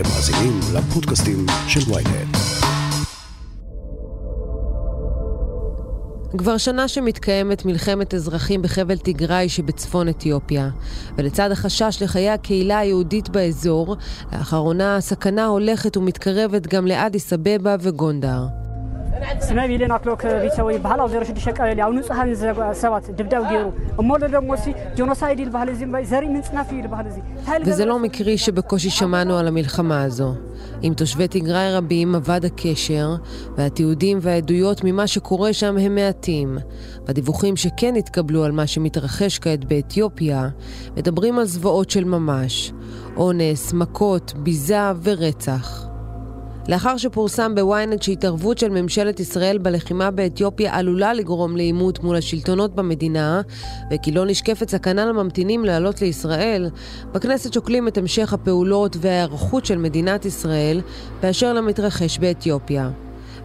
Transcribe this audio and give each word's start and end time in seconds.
אתם 0.00 0.08
מאזינים 0.08 0.60
לפודקאסטים 0.74 1.46
של 1.68 1.92
ויינט. 1.92 2.36
כבר 6.38 6.56
שנה 6.56 6.88
שמתקיימת 6.88 7.64
מלחמת 7.64 8.14
אזרחים 8.14 8.62
בחבל 8.62 8.96
תיגראי 8.96 9.48
שבצפון 9.48 10.08
אתיופיה, 10.08 10.68
ולצד 11.16 11.50
החשש 11.50 12.02
לחיי 12.02 12.30
הקהילה 12.30 12.78
היהודית 12.78 13.28
באזור, 13.28 13.96
לאחרונה 14.32 14.96
הסכנה 14.96 15.46
הולכת 15.46 15.96
ומתקרבת 15.96 16.66
גם 16.66 16.86
לאדיס 16.86 17.32
אבבה 17.32 17.76
וגונדר. 17.80 18.59
ስመ 19.47 19.59
ቢሌን 19.69 19.91
ኣክሎክ 19.97 20.21
ቤተሰቦ 20.43 20.67
ይበሃል 20.75 20.99
ኣብ 21.03 21.11
06 21.17 21.47
ቀበሌ 21.57 21.79
ኣብ 21.85 21.93
ንጹሃን 21.97 22.29
ሰባት 22.81 23.05
ድብዳብ 23.17 23.43
ገይሩ 23.51 23.65
እሞ 24.01 24.09
ደሞ 24.35 24.49
ሲ 24.63 24.73
ጀኖሳይድ 24.97 25.39
ይልበሃል 25.43 25.69
እዚ 25.75 25.81
ዘርኢ 26.11 26.27
ምንጽናፍ 26.35 26.67
እዩ 26.73 26.77
ይልበሃል 26.81 27.07
እዚ 27.11 27.17
וזה 27.67 27.85
לא 27.91 27.95
מקרי 28.05 28.37
שבקושי 28.37 28.89
שמענו 28.89 29.37
על 29.37 29.47
המלחמה 29.47 30.01
הזו. 30.03 30.31
עם 30.81 30.93
תושבי 30.93 31.27
תיגראי 31.27 31.73
רבים 31.73 32.15
אבד 32.15 32.45
הקשר, 32.45 33.15
והתיעודים 33.57 34.17
והעדויות 34.21 34.83
ממה 34.83 35.07
שקורה 35.07 35.53
שם 35.53 35.77
הם 35.77 35.95
מעטים. 35.95 36.57
והדיווחים 37.05 37.55
שכן 37.55 37.95
התקבלו 37.95 38.43
על 38.43 38.51
מה 38.51 38.67
שמתרחש 38.67 39.39
כעת 39.39 39.65
באתיופיה, 39.65 40.49
מדברים 40.97 41.39
על 41.39 41.45
זוועות 41.45 41.89
של 41.89 42.03
ממש. 42.03 42.73
אונס, 43.17 43.73
מכות, 43.73 44.33
ביזה 44.37 44.91
ורצח. 45.03 45.88
לאחר 46.68 46.96
שפורסם 46.96 47.54
בוויינט 47.54 48.02
שהתערבות 48.02 48.58
של 48.58 48.68
ממשלת 48.68 49.20
ישראל 49.20 49.58
בלחימה 49.58 50.10
באתיופיה 50.10 50.76
עלולה 50.76 51.14
לגרום 51.14 51.56
לעימות 51.56 52.04
מול 52.04 52.16
השלטונות 52.16 52.74
במדינה, 52.74 53.40
וכי 53.90 54.12
לא 54.12 54.26
נשקפת 54.26 54.68
סכנה 54.68 55.06
לממתינים 55.06 55.64
לעלות 55.64 56.02
לישראל, 56.02 56.70
בכנסת 57.12 57.52
שוקלים 57.52 57.88
את 57.88 57.98
המשך 57.98 58.32
הפעולות 58.32 58.96
וההיערכות 59.00 59.66
של 59.66 59.78
מדינת 59.78 60.24
ישראל 60.24 60.80
באשר 61.22 61.52
למתרחש 61.52 62.18
באתיופיה. 62.18 62.90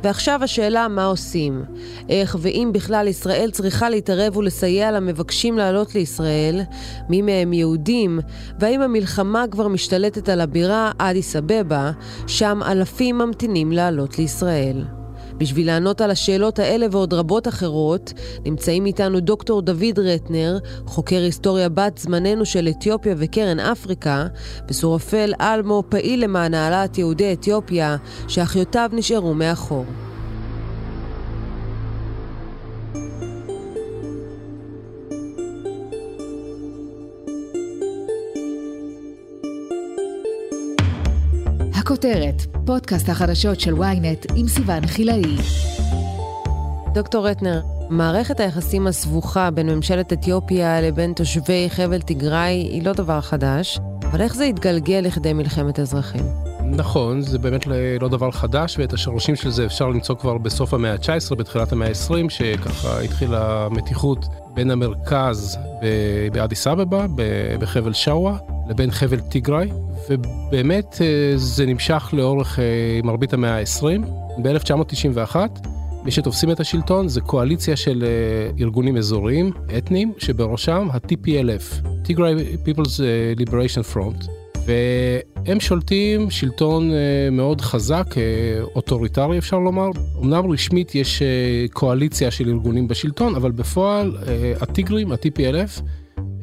ועכשיו 0.06 0.40
השאלה 0.44 0.88
מה 0.88 1.06
עושים. 1.06 1.64
איך 2.10 2.38
ואם 2.40 2.70
בכלל 2.74 3.08
ישראל 3.08 3.50
צריכה 3.52 3.90
להתערב 3.90 4.38
ולסייע 4.38 4.92
למבקשים 4.92 5.58
לעלות 5.58 5.96
לישראל, 5.96 6.62
מי 7.10 7.22
מהם 7.22 7.54
יהודים, 7.54 8.20
והאם 8.60 8.82
המלחמה 8.82 9.46
כבר 9.52 9.68
משתלטת 9.68 10.30
על 10.30 10.42
הבירה 10.42 10.92
אדיס 10.98 11.36
אבבה, 11.36 11.92
שם 12.28 12.60
אלפים 12.68 13.18
ממתינים 13.18 13.72
לעלות 13.72 14.18
לישראל. 14.18 15.05
בשביל 15.38 15.68
לענות 15.68 16.02
על 16.02 16.12
השאלות 16.12 16.60
האלה 16.60 16.86
ועוד 16.92 17.14
רבות 17.14 17.48
אחרות, 17.48 18.14
נמצאים 18.46 18.86
איתנו 18.86 19.20
דוקטור 19.20 19.62
דוד 19.62 20.00
רטנר, 20.00 20.58
חוקר 20.86 21.22
היסטוריה 21.22 21.70
בת 21.70 21.98
זמננו 21.98 22.46
של 22.46 22.68
אתיופיה 22.68 23.16
וקרן 23.18 23.60
אפריקה, 23.60 24.28
וסורפל 24.70 25.34
אלמו, 25.42 25.84
פעיל 25.90 26.24
למען 26.24 26.54
העלאת 26.54 26.98
יהודי 26.98 27.34
אתיופיה, 27.34 27.98
שאחיותיו 28.28 28.90
נשארו 28.94 29.34
מאחור. 29.34 29.86
הכותרת, 41.96 42.42
פודקאסט 42.66 43.10
החדשות 43.10 43.60
של 43.60 43.74
ynet 43.74 44.34
עם 44.36 44.48
סיון 44.48 44.88
חילאי. 44.88 45.36
דוקטור 46.94 47.28
רטנר, 47.28 47.62
מערכת 47.90 48.40
היחסים 48.40 48.88
הסבוכה 48.88 49.52
בין 49.52 49.70
ממשלת 49.70 50.14
אתיופיה 50.14 50.82
לבין 50.82 51.14
תושבי 51.14 51.68
חבל 51.70 52.02
תיגראי 52.02 52.54
היא 52.54 52.84
לא 52.84 52.94
דבר 52.94 53.22
חדש, 53.22 53.80
אבל 54.12 54.22
איך 54.22 54.36
זה 54.36 54.44
התגלגל 54.44 55.00
לכדי 55.04 55.34
מלחמת 55.34 55.80
אזרחים? 55.80 56.26
נכון, 56.66 57.22
זה 57.22 57.40
באמת 57.40 57.68
לא 58.02 58.08
דבר 58.10 58.32
חדש, 58.32 58.80
ואת 58.80 58.94
השורשים 58.94 59.36
של 59.36 59.50
זה 59.50 59.66
אפשר 59.66 59.88
למצוא 59.88 60.16
כבר 60.16 60.38
בסוף 60.38 60.74
המאה 60.74 60.94
ה-19, 60.94 61.36
בתחילת 61.36 61.72
המאה 61.72 61.88
ה-20, 61.88 62.30
שככה 62.30 63.02
התחילה 63.02 63.68
מתיחות 63.72 64.26
בין 64.54 64.72
המרכז 64.72 65.58
באדיס 66.32 66.68
אבבה, 66.68 67.06
בחבל 67.60 67.94
שואה, 67.94 68.36
לבין 68.70 68.92
חבל 68.92 69.20
תיגראי, 69.20 69.70
ובאמת 70.10 71.02
זה 71.36 71.66
נמשך 71.66 72.10
לאורך 72.14 72.60
מרבית 73.04 73.34
המאה 73.34 73.60
ה-20. 73.60 74.06
ב-1991, 74.42 75.36
מי 76.04 76.12
שתופסים 76.12 76.52
את 76.52 76.60
השלטון 76.60 77.08
זה 77.08 77.22
קואליציה 77.22 77.76
של 77.76 78.06
ארגונים 78.60 78.98
אזוריים, 78.98 79.52
אתניים, 79.78 80.14
שבראשם 80.18 80.88
ה-TPLF, 80.92 81.86
Tigray 82.08 82.68
People's 82.68 83.00
Liberation 83.40 83.96
Front. 83.96 84.30
והם 84.66 85.60
שולטים 85.60 86.30
שלטון 86.30 86.92
מאוד 87.32 87.62
חזק, 87.62 88.16
אוטוריטרי 88.76 89.38
אפשר 89.38 89.60
לומר. 89.60 89.90
אמנם 90.22 90.52
רשמית 90.52 90.96
יש 90.96 91.22
קואליציה 91.74 92.32
של 92.32 92.50
ארגונים 92.50 92.88
בשלטון, 92.88 93.36
אבל 93.36 93.52
בפועל 93.52 94.18
הטיגרים, 94.62 95.12
ה-TPLF, 95.12 95.82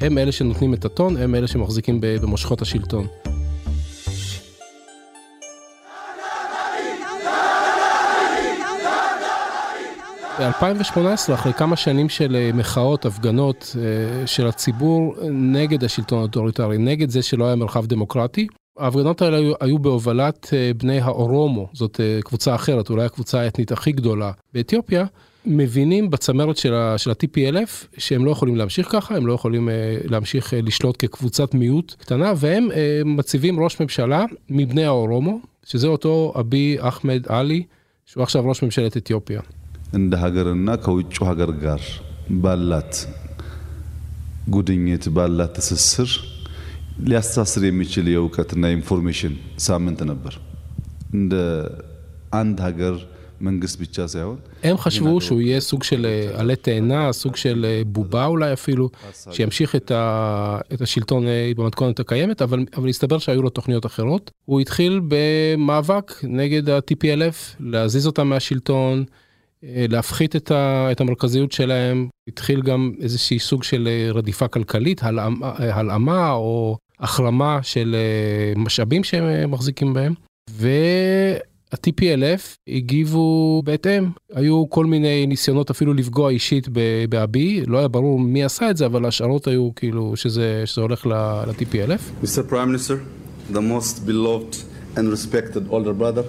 הם 0.02 0.18
אלה 0.18 0.32
שנותנים 0.32 0.74
את 0.74 0.84
הטון, 0.84 1.16
הם 1.16 1.34
אלה 1.34 1.46
שמחזיקים 1.46 1.98
במושכות 2.00 2.62
השלטון. 2.62 3.06
ב-2018, 10.40 11.34
אחרי 11.34 11.52
כמה 11.52 11.76
שנים 11.76 12.08
של 12.08 12.50
מחאות, 12.54 13.06
הפגנות 13.06 13.76
של 14.26 14.46
הציבור 14.46 15.14
נגד 15.30 15.84
השלטון 15.84 16.18
האוטוריטרי, 16.18 16.78
נגד 16.78 17.10
זה 17.10 17.22
שלא 17.22 17.44
היה 17.44 17.56
מרחב 17.56 17.86
דמוקרטי, 17.86 18.46
ההפגנות 18.78 19.22
האלה 19.22 19.36
היו, 19.36 19.52
היו 19.60 19.78
בהובלת 19.78 20.50
בני 20.76 21.00
האורומו, 21.00 21.68
זאת 21.72 22.00
קבוצה 22.24 22.54
אחרת, 22.54 22.90
אולי 22.90 23.04
הקבוצה 23.04 23.40
האתנית 23.40 23.72
הכי 23.72 23.92
גדולה 23.92 24.32
באתיופיה, 24.54 25.04
מבינים 25.45 26.09
בצמרת 26.09 26.57
של 26.57 26.73
ה-TPLF 26.73 27.85
שהם 27.97 28.25
לא 28.25 28.31
יכולים 28.31 28.55
להמשיך 28.55 28.87
ככה, 28.91 29.15
הם 29.15 29.27
לא 29.27 29.33
יכולים 29.33 29.69
להמשיך 30.09 30.53
לשלוט 30.57 30.95
כקבוצת 30.99 31.53
מיעוט 31.53 31.95
קטנה, 31.99 32.33
והם 32.37 32.69
מציבים 33.05 33.59
ראש 33.59 33.81
ממשלה 33.81 34.25
מבני 34.49 34.85
האורומו, 34.85 35.39
שזה 35.65 35.87
אותו 35.87 36.33
אבי 36.39 36.77
אחמד 36.79 37.23
עלי, 37.27 37.63
שהוא 38.05 38.23
עכשיו 38.23 38.49
ראש 38.49 38.63
ממשלת 38.63 38.97
אתיופיה. 38.97 39.41
እንደ 39.93 40.17
ሀገርና 40.17 40.77
ከውጭ 40.77 41.17
ሀገር 41.21 41.51
ጋር 41.51 41.81
ባላት 42.29 42.93
ጉድኝት 44.47 45.07
ባላት 45.07 45.53
ትስስር 45.53 46.09
ሊያስተሳስር 46.99 47.63
የሚችል 47.65 48.07
የእውቀትና 48.07 48.67
የኢንፎርሜሽን 48.67 49.33
ሳምንት 49.57 50.01
ነበር። 50.01 50.33
እንደ 51.13 51.33
አንድ 52.31 52.59
ሀገር 52.59 52.95
መንግስት 53.41 53.79
ብቻ 53.79 54.07
ሳይሆን 54.07 54.35
הם 54.63 54.77
חשבו 54.77 55.21
שהוא 55.21 55.41
יהיה 55.41 55.59
סוג 55.59 55.83
של 55.83 56.07
עלה 56.33 56.55
תאנה, 56.55 57.13
סוג 57.13 57.35
של 57.35 57.81
בובה 57.87 58.25
אולי 58.25 58.53
אפילו, 58.53 58.89
שימשיך 59.31 59.75
את, 59.75 59.91
ה, 59.91 60.59
את 60.73 60.81
השלטון 60.81 61.25
במתכונת 61.55 61.99
הקיימת, 61.99 62.41
אבל, 62.41 62.65
אבל 62.77 62.89
הסתבר 62.89 63.17
שהיו 63.17 63.41
לו 63.41 63.49
תוכניות 63.49 63.85
אחרות. 63.85 64.31
הוא 64.45 64.59
התחיל 64.59 65.01
במאבק 65.07 66.13
נגד 66.23 66.69
ה-TPLF, 66.69 67.55
להזיז 67.59 68.07
אותם 68.07 68.27
מהשלטון, 68.27 69.03
להפחית 69.63 70.35
את, 70.35 70.51
ה, 70.51 70.87
את 70.91 71.01
המרכזיות 71.01 71.51
שלהם, 71.51 72.07
התחיל 72.27 72.61
גם 72.61 72.91
איזושהי 73.01 73.39
סוג 73.39 73.63
של 73.63 73.89
רדיפה 74.13 74.47
כלכלית, 74.47 75.03
הלאמה, 75.03 75.53
הלאמה 75.57 76.31
או 76.31 76.77
החרמה 76.99 77.59
של 77.63 77.95
משאבים 78.55 79.03
שהם 79.03 79.51
מחזיקים 79.51 79.93
בהם. 79.93 80.13
וה-TPLF 81.72 82.56
הגיבו 82.68 83.62
בהתאם, 83.64 84.04
היו 84.32 84.70
כל 84.70 84.86
מיני 84.86 85.26
ניסיונות 85.26 85.70
אפילו 85.70 85.94
לפגוע 85.94 86.30
אישית 86.30 86.68
באבי, 87.08 87.62
לא 87.66 87.78
היה 87.78 87.88
ברור 87.88 88.20
מי 88.20 88.44
עשה 88.44 88.70
את 88.70 88.76
זה, 88.76 88.86
אבל 88.86 89.04
ההשערות 89.04 89.46
היו 89.46 89.70
כאילו 89.76 90.16
שזה, 90.16 90.62
שזה 90.64 90.80
הולך 90.80 91.06
ל-TPLF. 91.06 92.24
Mr. 92.24 92.50
Prime 92.50 92.68
Minister, 92.72 92.96
the 93.52 93.60
most 93.60 94.06
beloved 94.06 94.56
and 94.96 95.04
respected 95.12 95.62
older 95.70 95.94
brother, 96.02 96.24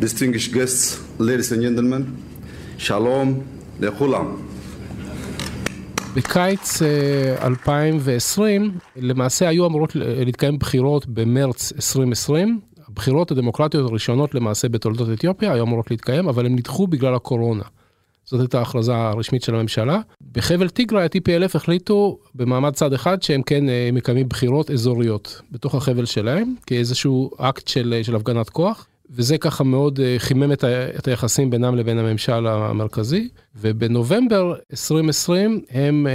distinguished 0.00 0.52
guests, 0.52 0.98
ladies 1.20 1.52
and 1.52 1.62
gentlemen, 1.62 2.02
שלום 2.78 3.40
לכולם. 3.80 4.36
בקיץ 6.14 6.82
2020 7.42 8.70
למעשה 8.96 9.48
היו 9.48 9.66
אמורות 9.66 9.92
להתקיים 9.96 10.58
בחירות 10.58 11.06
במרץ 11.06 11.72
2020. 11.72 12.60
הבחירות 12.94 13.30
הדמוקרטיות 13.30 13.90
הראשונות 13.90 14.34
למעשה 14.34 14.68
בתולדות 14.68 15.08
אתיופיה 15.12 15.52
היו 15.52 15.64
אמורות 15.64 15.90
להתקיים, 15.90 16.28
אבל 16.28 16.46
הן 16.46 16.52
נדחו 16.52 16.86
בגלל 16.86 17.14
הקורונה. 17.14 17.62
זאת 18.24 18.40
הייתה 18.40 18.58
ההכרזה 18.58 18.96
הרשמית 18.96 19.42
של 19.42 19.54
הממשלה. 19.54 20.00
בחבל 20.32 20.68
תיגראי 20.68 21.02
ה-TPLF 21.02 21.50
החליטו 21.54 22.18
במעמד 22.34 22.72
צד 22.72 22.92
אחד 22.92 23.22
שהם 23.22 23.42
כן 23.42 23.64
מקיימים 23.92 24.28
בחירות 24.28 24.70
אזוריות 24.70 25.40
בתוך 25.52 25.74
החבל 25.74 26.04
שלהם, 26.04 26.54
כאיזשהו 26.66 27.30
אקט 27.38 27.68
של, 27.68 28.00
של 28.02 28.16
הפגנת 28.16 28.50
כוח. 28.50 28.86
וזה 29.10 29.38
ככה 29.38 29.64
מאוד 29.64 30.00
חימם 30.18 30.52
את 30.98 31.08
היחסים 31.08 31.50
בינם 31.50 31.76
לבין 31.76 31.98
הממשל 31.98 32.46
המרכזי. 32.46 33.28
ובנובמבר 33.56 34.54
2020 34.70 35.60
הם 35.70 36.06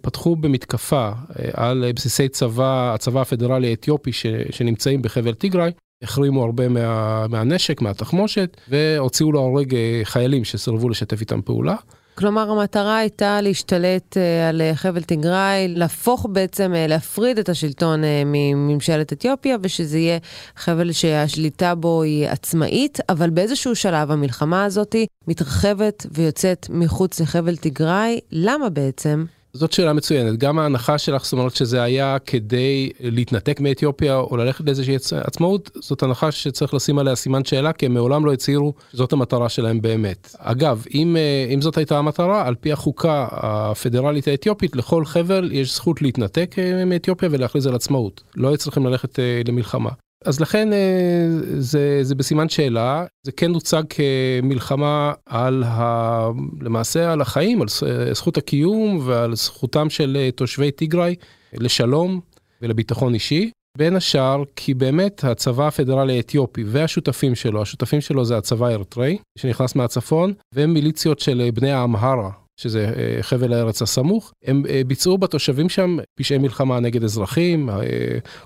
פתחו 0.00 0.36
במתקפה 0.36 1.10
על 1.52 1.84
בסיסי 1.96 2.28
צבא, 2.28 2.94
הצבא 2.94 3.20
הפדרלי 3.20 3.68
האתיופי 3.68 4.12
שנמצאים 4.50 5.02
בחבל 5.02 5.34
תיגראי, 5.34 5.70
החרימו 6.02 6.44
הרבה 6.44 6.68
מה, 6.68 7.26
מהנשק, 7.28 7.80
מהתחמושת, 7.80 8.56
והוציאו 8.68 9.32
להורג 9.32 9.76
חיילים 10.04 10.44
שסירבו 10.44 10.88
לשתף 10.88 11.20
איתם 11.20 11.42
פעולה. 11.42 11.74
כלומר, 12.14 12.50
המטרה 12.50 12.98
הייתה 12.98 13.40
להשתלט 13.40 14.16
uh, 14.16 14.48
על 14.48 14.62
חבל 14.74 15.02
תיגראי, 15.02 15.68
להפוך 15.68 16.26
בעצם, 16.32 16.72
להפריד 16.76 17.38
את 17.38 17.48
השלטון 17.48 18.02
מממשלת 18.26 19.12
אתיופיה, 19.12 19.56
ושזה 19.62 19.98
יהיה 19.98 20.18
חבל 20.56 20.92
שהשליטה 20.92 21.74
בו 21.74 22.02
היא 22.02 22.28
עצמאית, 22.28 22.98
אבל 23.08 23.30
באיזשהו 23.30 23.76
שלב 23.76 24.10
המלחמה 24.10 24.64
הזאת 24.64 24.96
מתרחבת 25.28 26.06
ויוצאת 26.10 26.66
מחוץ 26.70 27.20
לחבל 27.20 27.56
תיגראי. 27.56 28.20
למה 28.32 28.68
בעצם? 28.68 29.24
זאת 29.52 29.72
שאלה 29.72 29.92
מצוינת. 29.92 30.38
גם 30.38 30.58
ההנחה 30.58 30.98
שלך, 30.98 31.24
זאת 31.24 31.32
אומרת 31.32 31.56
שזה 31.56 31.82
היה 31.82 32.16
כדי 32.26 32.90
להתנתק 33.00 33.60
מאתיופיה 33.60 34.16
או 34.16 34.36
ללכת 34.36 34.64
לאיזושהי 34.64 34.96
עצמאות, 35.24 35.70
זאת 35.74 36.02
הנחה 36.02 36.32
שצריך 36.32 36.74
לשים 36.74 36.98
עליה 36.98 37.14
סימן 37.14 37.44
שאלה, 37.44 37.72
כי 37.72 37.86
הם 37.86 37.94
מעולם 37.94 38.24
לא 38.24 38.32
הצהירו 38.32 38.74
שזאת 38.92 39.12
המטרה 39.12 39.48
שלהם 39.48 39.80
באמת. 39.80 40.34
אגב, 40.38 40.84
אם, 40.94 41.16
אה, 41.16 41.54
אם 41.54 41.60
זאת 41.60 41.76
הייתה 41.76 41.98
המטרה, 41.98 42.46
על 42.46 42.54
פי 42.54 42.72
החוקה 42.72 43.28
הפדרלית 43.30 44.28
האתיופית, 44.28 44.76
לכל 44.76 45.04
חבל 45.04 45.50
יש 45.52 45.74
זכות 45.74 46.02
להתנתק 46.02 46.54
אה, 46.58 46.84
מאתיופיה 46.84 47.28
ולהכריז 47.32 47.66
על 47.66 47.74
עצמאות. 47.74 48.22
לא 48.36 48.48
היו 48.48 48.56
צריכים 48.56 48.86
ללכת 48.86 49.18
אה, 49.18 49.42
למלחמה. 49.48 49.90
אז 50.24 50.40
לכן 50.40 50.72
אה, 50.72 51.26
זה, 51.58 51.98
זה 52.02 52.14
בסימן 52.14 52.48
שאלה, 52.48 53.04
זה 53.22 53.32
כן 53.32 53.50
הוצג 53.50 53.82
כמלחמה 53.90 55.12
על 55.26 55.62
ה... 55.66 56.28
למעשה 56.60 57.12
על 57.12 57.20
החיים, 57.20 57.62
על 57.62 57.68
זכות 58.12 58.36
הקיום 58.36 59.00
ועל 59.04 59.34
זכותם 59.36 59.90
של 59.90 60.16
אה, 60.20 60.30
תושבי 60.30 60.70
טיגריי 60.70 61.14
לשלום 61.52 62.20
ולביטחון 62.62 63.14
אישי. 63.14 63.50
בין 63.78 63.96
השאר 63.96 64.42
כי 64.56 64.74
באמת 64.74 65.24
הצבא 65.24 65.66
הפדרלי 65.66 66.16
האתיופי 66.16 66.64
והשותפים 66.66 67.34
שלו, 67.34 67.62
השותפים 67.62 68.00
שלו 68.00 68.24
זה 68.24 68.36
הצבא 68.36 68.66
האריתראי 68.66 69.18
שנכנס 69.38 69.74
מהצפון, 69.74 70.32
והם 70.54 70.74
מיליציות 70.74 71.18
של 71.18 71.40
אה, 71.40 71.52
בני 71.52 71.70
האמהרה, 71.72 72.30
שזה 72.58 72.92
אה, 72.96 73.22
חבל 73.22 73.52
הארץ 73.52 73.82
הסמוך, 73.82 74.32
הם 74.44 74.62
אה, 74.68 74.82
ביצעו 74.86 75.18
בתושבים 75.18 75.68
שם 75.68 75.96
פשעי 76.14 76.38
מלחמה 76.38 76.80
נגד 76.80 77.04
אזרחים, 77.04 77.70
אה, 77.70 77.74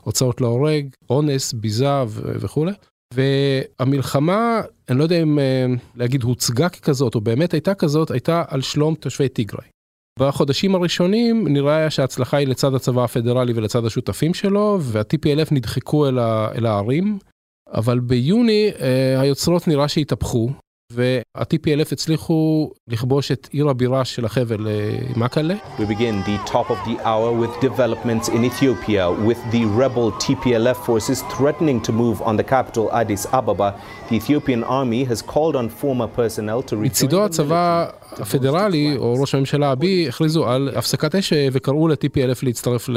הוצאות 0.00 0.40
להורג, 0.40 0.86
אונס, 1.10 1.52
ביזה 1.52 2.02
וכולי. 2.14 2.72
והמלחמה, 3.14 4.60
אני 4.88 4.98
לא 4.98 5.02
יודע 5.02 5.22
אם 5.22 5.38
להגיד 5.94 6.22
הוצגה 6.22 6.68
ככזאת 6.68 7.14
או 7.14 7.20
באמת 7.20 7.52
הייתה 7.52 7.74
כזאת, 7.74 8.10
הייתה 8.10 8.44
על 8.48 8.60
שלום 8.60 8.94
תושבי 8.94 9.28
טיגריי. 9.28 9.68
בחודשים 10.18 10.74
הראשונים 10.74 11.48
נראה 11.48 11.76
היה 11.76 11.90
שההצלחה 11.90 12.36
היא 12.36 12.48
לצד 12.48 12.74
הצבא 12.74 13.04
הפדרלי 13.04 13.52
ולצד 13.52 13.84
השותפים 13.84 14.34
שלו, 14.34 14.78
וה-TPLF 14.80 15.48
נדחקו 15.50 16.08
אל, 16.08 16.18
אל 16.54 16.66
הערים, 16.66 17.18
אבל 17.72 18.00
ביוני 18.00 18.70
היוצרות 19.18 19.68
נראה 19.68 19.88
שהתהפכו, 19.88 20.50
וה-TPLF 20.92 21.92
הצליחו 21.92 22.70
לכבוש 22.88 23.32
את 23.32 23.48
עיר 23.52 23.68
הבירה 23.68 24.04
של 24.04 24.24
החבל 24.24 24.66
מקלה. 25.16 25.54
We 25.78 25.82
begin 25.82 26.28
the 26.28 26.50
top 26.50 26.70
of 26.70 26.78
the 26.88 26.96
hour 27.04 27.32
with 27.42 27.60
developments 27.60 28.28
in 28.28 28.44
Ethiopia 28.44 29.10
with 29.10 29.40
the 29.52 29.64
rebel 29.82 30.06
TPLF 30.24 30.78
forces 30.86 31.22
threatening 31.34 31.78
to 31.86 31.92
move 31.92 32.22
on 32.28 32.36
the 32.36 32.46
capital 32.54 32.84
Addis 32.92 33.26
Ababa. 33.38 33.70
The 34.08 34.16
Ethiopian 34.20 34.62
army 34.64 35.02
has 35.10 35.20
called 35.32 35.54
on 35.60 35.66
former 35.80 36.08
personnel 36.18 36.62
to 36.62 36.76
return 36.76 36.86
מצידו 36.86 37.24
הצבא 37.24 37.86
הפדרלי 38.12 38.96
או 38.96 39.14
ראש 39.20 39.34
הממשלה 39.34 39.72
אבי 39.72 40.08
הכריזו 40.08 40.48
על 40.48 40.70
הפסקת 40.76 41.14
אש 41.14 41.32
וקראו 41.52 41.88
ל-TPLF 41.88 42.38
להצטרף 42.42 42.88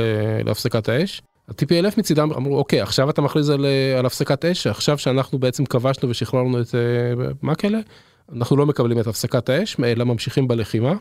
להפסקת 0.45 0.89
האש. 0.89 1.21
ה-TPLF 1.49 1.93
מצידם 1.97 2.31
אמרו 2.31 2.57
אוקיי 2.57 2.81
עכשיו 2.81 3.09
אתה 3.09 3.21
מכריז 3.21 3.49
על, 3.49 3.65
אה, 3.65 3.99
על 3.99 4.05
הפסקת 4.05 4.45
אש 4.45 4.67
עכשיו 4.67 4.97
שאנחנו 4.97 5.39
בעצם 5.39 5.65
כבשנו 5.65 6.09
ושחררנו 6.09 6.61
את 6.61 6.67
uh, 6.67 7.33
מקלה 7.43 7.79
אנחנו 8.35 8.57
לא 8.57 8.65
מקבלים 8.65 8.99
את 8.99 9.07
הפסקת 9.07 9.49
האש 9.49 9.77
אלא 9.85 10.03
ממשיכים 10.03 10.47
בלחימה. 10.47 10.93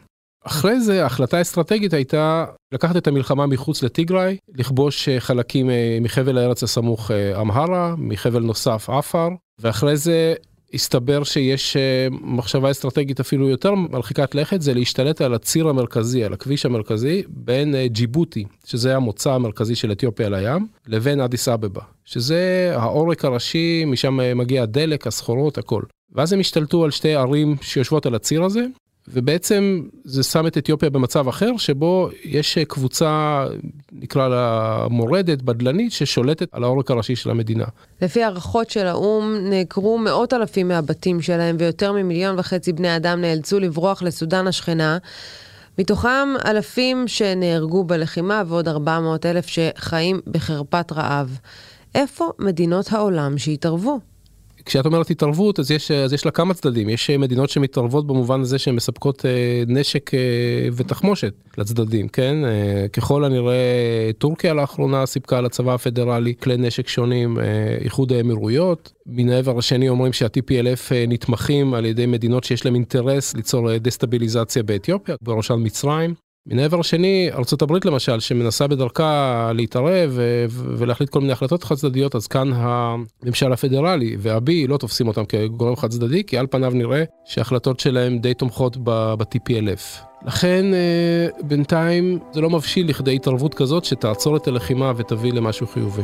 אחרי 0.46 0.80
זה 0.80 1.02
ההחלטה 1.02 1.38
האסטרטגית 1.38 1.92
הייתה 1.92 2.44
לקחת 2.72 2.96
את 2.96 3.06
המלחמה 3.06 3.46
מחוץ 3.46 3.82
לטיגריי 3.82 4.36
לכבוש 4.54 5.08
אה, 5.08 5.20
חלקים 5.20 5.70
מחבל 6.00 6.38
הארץ 6.38 6.62
הסמוך 6.62 7.10
אמהרה 7.40 7.94
מחבל 7.98 8.42
נוסף 8.42 8.90
עפר 8.90 9.28
ואחרי 9.60 9.96
זה 9.96 10.34
הסתבר 10.74 11.24
שיש 11.24 11.76
אה, 11.76 12.06
מחשבה 12.20 12.70
אסטרטגית 12.70 13.20
אפילו 13.20 13.48
יותר 13.48 13.74
מרחיקת 13.74 14.34
לכת, 14.34 14.62
זה 14.62 14.74
להשתלט 14.74 15.20
על 15.20 15.34
הציר 15.34 15.68
המרכזי, 15.68 16.24
על 16.24 16.32
הכביש 16.32 16.66
המרכזי, 16.66 17.22
בין 17.28 17.74
אה, 17.74 17.88
ג'יבוטי, 17.88 18.44
שזה 18.66 18.96
המוצא 18.96 19.32
המרכזי 19.32 19.74
של 19.74 19.92
אתיופיה 19.92 20.28
לים, 20.28 20.66
לבין 20.86 21.20
אדיס 21.20 21.48
אבבה, 21.48 21.82
שזה 22.04 22.72
העורק 22.74 23.24
הראשי, 23.24 23.84
משם 23.86 24.20
אה, 24.20 24.34
מגיע 24.34 24.62
הדלק, 24.62 25.06
הסחורות, 25.06 25.58
הכל. 25.58 25.82
ואז 26.12 26.32
הם 26.32 26.40
השתלטו 26.40 26.84
על 26.84 26.90
שתי 26.90 27.14
ערים 27.14 27.56
שיושבות 27.60 28.06
על 28.06 28.14
הציר 28.14 28.44
הזה, 28.44 28.66
ובעצם 29.08 29.82
זה 30.04 30.22
שם 30.22 30.46
את 30.46 30.58
אתיופיה 30.58 30.90
במצב 30.90 31.28
אחר 31.28 31.56
שבו 31.56 32.08
יש 32.24 32.58
קבוצה 32.58 33.44
נקרא 33.92 34.28
לה 34.28 34.86
מורדת 34.90 35.42
בדלנית 35.42 35.92
ששולטת 35.92 36.48
על 36.52 36.64
העורק 36.64 36.90
הראשי 36.90 37.16
של 37.16 37.30
המדינה. 37.30 37.64
לפי 38.02 38.22
הערכות 38.22 38.70
של 38.70 38.86
האו"ם 38.86 39.36
נעקרו 39.42 39.98
מאות 39.98 40.32
אלפים 40.32 40.68
מהבתים 40.68 41.22
שלהם 41.22 41.56
ויותר 41.58 41.92
ממיליון 41.92 42.38
וחצי 42.38 42.72
בני 42.72 42.96
אדם 42.96 43.20
נאלצו 43.20 43.60
לברוח 43.60 44.02
לסודן 44.02 44.46
השכנה. 44.46 44.98
מתוכם 45.78 46.28
אלפים 46.46 47.08
שנהרגו 47.08 47.84
בלחימה 47.84 48.42
ועוד 48.46 48.68
400 48.68 49.26
אלף 49.26 49.46
שחיים 49.46 50.20
בחרפת 50.26 50.92
רעב. 50.92 51.38
איפה 51.94 52.30
מדינות 52.38 52.92
העולם 52.92 53.38
שהתערבו? 53.38 54.00
כשאת 54.66 54.86
אומרת 54.86 55.10
התערבות 55.10 55.58
אז 55.58 55.70
יש, 55.70 55.90
אז 55.90 56.12
יש 56.12 56.24
לה 56.24 56.30
כמה 56.30 56.54
צדדים, 56.54 56.88
יש 56.88 57.10
מדינות 57.10 57.50
שמתערבות 57.50 58.06
במובן 58.06 58.40
הזה 58.40 58.58
שהן 58.58 58.74
מספקות 58.74 59.26
אה, 59.26 59.62
נשק 59.66 60.14
אה, 60.14 60.20
ותחמושת 60.76 61.34
לצדדים, 61.58 62.08
כן? 62.08 62.36
אה, 62.44 62.88
ככל 62.88 63.24
הנראה 63.24 64.10
טורקיה 64.18 64.54
לאחרונה 64.54 65.06
סיפקה 65.06 65.40
לצבא 65.40 65.74
הפדרלי 65.74 66.34
כלי 66.42 66.56
נשק 66.56 66.88
שונים, 66.88 67.38
איחוד 67.80 68.12
האמירויות, 68.12 68.92
מן 69.06 69.28
העבר 69.28 69.58
השני 69.58 69.88
אומרים 69.88 70.12
שה-TPLF 70.12 70.92
נתמכים 71.08 71.74
על 71.74 71.84
ידי 71.84 72.06
מדינות 72.06 72.44
שיש 72.44 72.64
להם 72.64 72.74
אינטרס 72.74 73.34
ליצור 73.34 73.76
דסטביליזציה 73.78 74.62
באתיופיה, 74.62 75.14
בראשן 75.22 75.56
מצרים. 75.58 76.23
מן 76.46 76.58
העבר 76.58 76.80
השני, 76.80 77.30
ארה"ב 77.32 77.86
למשל, 77.86 78.20
שמנסה 78.20 78.66
בדרכה 78.66 79.50
להתערב 79.54 80.18
ולהחליט 80.76 81.10
כל 81.10 81.20
מיני 81.20 81.32
החלטות 81.32 81.64
חד 81.64 81.74
צדדיות, 81.74 82.14
אז 82.14 82.26
כאן 82.26 82.50
הממשל 82.54 83.52
הפדרלי 83.52 84.16
והבי 84.18 84.66
לא 84.66 84.76
תופסים 84.76 85.08
אותם 85.08 85.24
כגורם 85.24 85.76
חד 85.76 85.90
צדדי, 85.90 86.24
כי 86.24 86.38
על 86.38 86.46
פניו 86.46 86.72
נראה 86.74 87.04
שההחלטות 87.24 87.80
שלהם 87.80 88.18
די 88.18 88.34
תומכות 88.34 88.76
ב-TPLF. 88.84 90.04
לכן 90.26 90.74
אה, 90.74 91.28
בינתיים 91.42 92.18
זה 92.32 92.40
לא 92.40 92.50
מבשיל 92.50 92.88
לכדי 92.88 93.14
התערבות 93.14 93.54
כזאת 93.54 93.84
שתעצור 93.84 94.36
את 94.36 94.48
הלחימה 94.48 94.92
ותביא 94.96 95.32
למשהו 95.32 95.66
חיובי. 95.66 96.02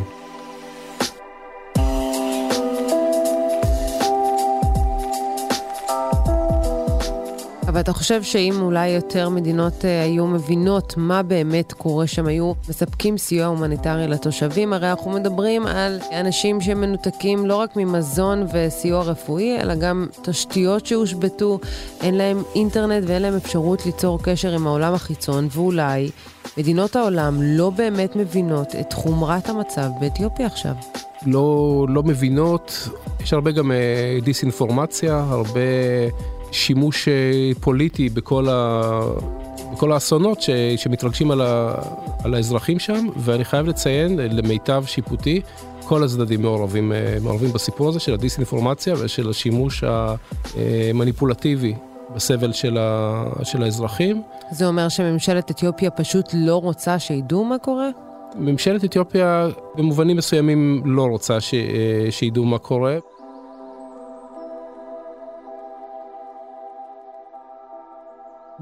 אבל 7.70 7.80
אתה 7.80 7.92
חושב 7.92 8.22
שאם 8.22 8.54
אולי 8.60 8.88
יותר 8.88 9.28
מדינות 9.28 9.84
אה, 9.84 10.02
היו 10.02 10.26
מבינות 10.26 10.94
מה 10.96 11.22
באמת 11.22 11.72
קורה 11.72 12.06
שם, 12.06 12.26
היו 12.26 12.52
מספקים 12.68 13.18
סיוע 13.18 13.46
הומניטרי 13.46 14.08
לתושבים? 14.08 14.72
הרי 14.72 14.90
אנחנו 14.90 15.10
מדברים 15.10 15.66
על 15.66 15.98
אנשים 16.20 16.60
שמנותקים 16.60 17.46
לא 17.46 17.56
רק 17.56 17.76
ממזון 17.76 18.46
וסיוע 18.52 19.02
רפואי, 19.02 19.60
אלא 19.60 19.74
גם 19.74 20.06
תשתיות 20.22 20.86
שהושבתו, 20.86 21.58
אין 22.00 22.14
להם 22.14 22.42
אינטרנט 22.54 23.04
ואין 23.06 23.22
להם 23.22 23.36
אפשרות 23.36 23.86
ליצור 23.86 24.22
קשר 24.22 24.54
עם 24.54 24.66
העולם 24.66 24.94
החיצון, 24.94 25.48
ואולי 25.50 26.10
מדינות 26.58 26.96
העולם 26.96 27.38
לא 27.42 27.70
באמת 27.70 28.16
מבינות 28.16 28.74
את 28.80 28.92
חומרת 28.92 29.48
המצב 29.48 29.88
באתיופיה 30.00 30.46
עכשיו. 30.46 30.74
לא, 31.26 31.86
לא 31.88 32.02
מבינות, 32.02 32.88
יש 33.20 33.32
הרבה 33.32 33.50
גם 33.50 33.72
אה, 33.72 34.18
דיסאינפורמציה, 34.22 35.24
הרבה... 35.28 35.60
שימוש 36.52 37.08
אה, 37.08 37.12
פוליטי 37.60 38.08
בכל, 38.08 38.48
ה... 38.50 39.00
בכל 39.72 39.92
האסונות 39.92 40.40
ש... 40.40 40.50
שמתרגשים 40.76 41.30
על, 41.30 41.40
ה... 41.40 41.74
על 42.24 42.34
האזרחים 42.34 42.78
שם, 42.78 43.06
ואני 43.16 43.44
חייב 43.44 43.66
לציין, 43.66 44.18
למיטב 44.18 44.84
שיפוטי, 44.86 45.40
כל 45.84 46.04
הצדדים 46.04 46.42
מעורבים, 46.42 46.92
אה, 46.92 47.16
מעורבים 47.22 47.52
בסיפור 47.52 47.88
הזה 47.88 48.00
של 48.00 48.14
הדיסאינפורמציה 48.14 48.94
ושל 48.98 49.30
השימוש 49.30 49.84
המניפולטיבי 49.84 51.74
בסבל 52.14 52.52
של, 52.52 52.78
ה... 52.78 53.24
של 53.44 53.62
האזרחים. 53.62 54.22
זה 54.50 54.66
אומר 54.66 54.88
שממשלת 54.88 55.50
אתיופיה 55.50 55.90
פשוט 55.90 56.26
לא 56.34 56.56
רוצה 56.56 56.98
שידעו 56.98 57.44
מה 57.44 57.58
קורה? 57.58 57.88
ממשלת 58.34 58.84
אתיופיה 58.84 59.48
במובנים 59.74 60.16
מסוימים 60.16 60.82
לא 60.84 61.02
רוצה 61.02 61.40
ש... 61.40 61.54
אה, 61.54 62.10
שידעו 62.10 62.44
מה 62.44 62.58
קורה. 62.58 62.98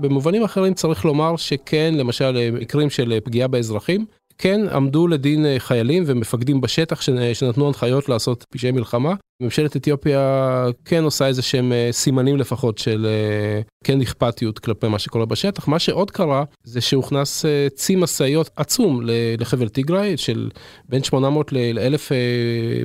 במובנים 0.00 0.44
אחרים 0.44 0.74
צריך 0.74 1.04
לומר 1.04 1.36
שכן, 1.36 1.94
למשל 1.96 2.50
מקרים 2.52 2.90
של 2.90 3.20
פגיעה 3.24 3.48
באזרחים, 3.48 4.06
כן 4.38 4.60
עמדו 4.68 5.08
לדין 5.08 5.46
אה, 5.46 5.54
חיילים 5.58 6.02
ומפקדים 6.06 6.60
בשטח 6.60 7.00
שנתנו 7.32 7.66
הנחיות 7.66 8.08
לעשות 8.08 8.44
פשעי 8.50 8.70
מלחמה. 8.70 9.14
ממשלת 9.42 9.76
אתיופיה 9.76 10.66
כן 10.84 11.04
עושה 11.04 11.26
איזה 11.26 11.42
שהם 11.42 11.72
אה, 11.72 11.88
סימנים 11.92 12.36
לפחות 12.36 12.78
של 12.78 13.06
אה, 13.06 13.60
כן 13.84 14.00
אכפתיות 14.00 14.58
כלפי 14.58 14.88
מה 14.88 14.98
שקורה 14.98 15.26
בשטח. 15.26 15.68
מה 15.68 15.78
שעוד 15.78 16.10
קרה 16.10 16.44
זה 16.64 16.80
שהוכנס 16.80 17.44
צי 17.74 17.96
משאיות 17.96 18.50
עצום 18.56 19.00
לחבל 19.38 19.68
טיגריי 19.68 20.16
של 20.16 20.50
בין 20.88 21.02
800 21.02 21.52
ל-1000 21.52 22.12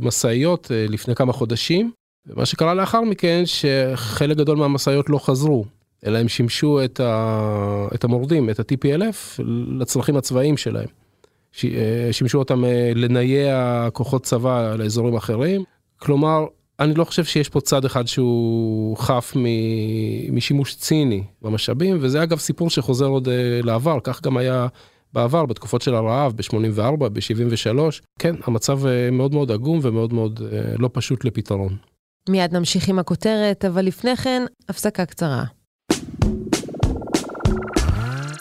משאיות 0.02 0.72
לפני 0.90 1.16
כמה 1.16 1.34
חודשים. 1.34 1.92
ומה 2.28 2.46
שקרה 2.46 2.74
לאחר 2.74 3.02
מכן 3.02 3.44
שחלק 3.46 4.38
גדול 4.38 4.58
מהמשאיות 4.58 5.10
לא 5.10 5.18
חזרו 5.18 5.66
אלא 6.06 6.18
הם 6.18 6.28
שימשו 6.28 6.84
את, 6.84 7.00
ה... 7.00 7.88
את 7.96 8.04
המורדים, 8.04 8.50
את 8.50 8.60
ה-TPLF, 8.60 9.44
לצרכים 9.80 10.18
הצבאיים 10.18 10.58
שלהם. 10.58 10.88
ש... 11.54 11.66
אה, 11.66 12.10
שימשו 12.12 12.40
אותם 12.40 12.66
אה, 12.66 12.92
לנייע 12.96 13.88
כוחות 13.94 14.24
צבא 14.24 14.76
לאזורים 14.76 15.16
אחרים. 15.16 15.64
כלומר, 15.98 16.46
אני 16.80 16.94
לא 16.94 17.04
חושב 17.04 17.24
שיש 17.24 17.50
פה 17.50 17.62
צד 17.62 17.86
אחד 17.86 18.08
שהוא 18.08 18.98
חף 18.98 19.34
מ... 19.36 19.46
משימוש 20.36 20.76
ציני 20.76 21.24
במשאבים, 21.42 21.98
וזה 22.02 22.24
אגב 22.24 22.40
סיפור 22.40 22.70
שחוזר 22.70 23.06
עוד 23.06 23.28
אה, 23.28 23.60
לעבר, 23.64 23.98
כך 24.04 24.22
גם 24.22 24.38
היה 24.38 24.68
בעבר, 25.14 25.46
בתקופות 25.46 25.82
של 25.82 25.96
הרעב, 25.96 26.34
ב-84, 26.36 26.96
ב-73. 26.98 27.80
כן, 28.20 28.36
המצב 28.44 28.80
מאוד 29.12 29.34
מאוד 29.34 29.52
עגום 29.52 29.80
ומאוד 29.82 30.14
מאוד 30.14 30.42
לא 30.80 30.90
פשוט 30.94 31.26
לפתרון. 31.26 31.78
מיד 32.30 32.54
נמשיך 32.54 32.90
עם 32.90 33.00
הכותרת, 33.00 33.66
אבל 33.66 33.86
לפני 33.86 34.16
כן, 34.16 34.44
הפסקה 34.70 35.06
קצרה. 35.06 35.44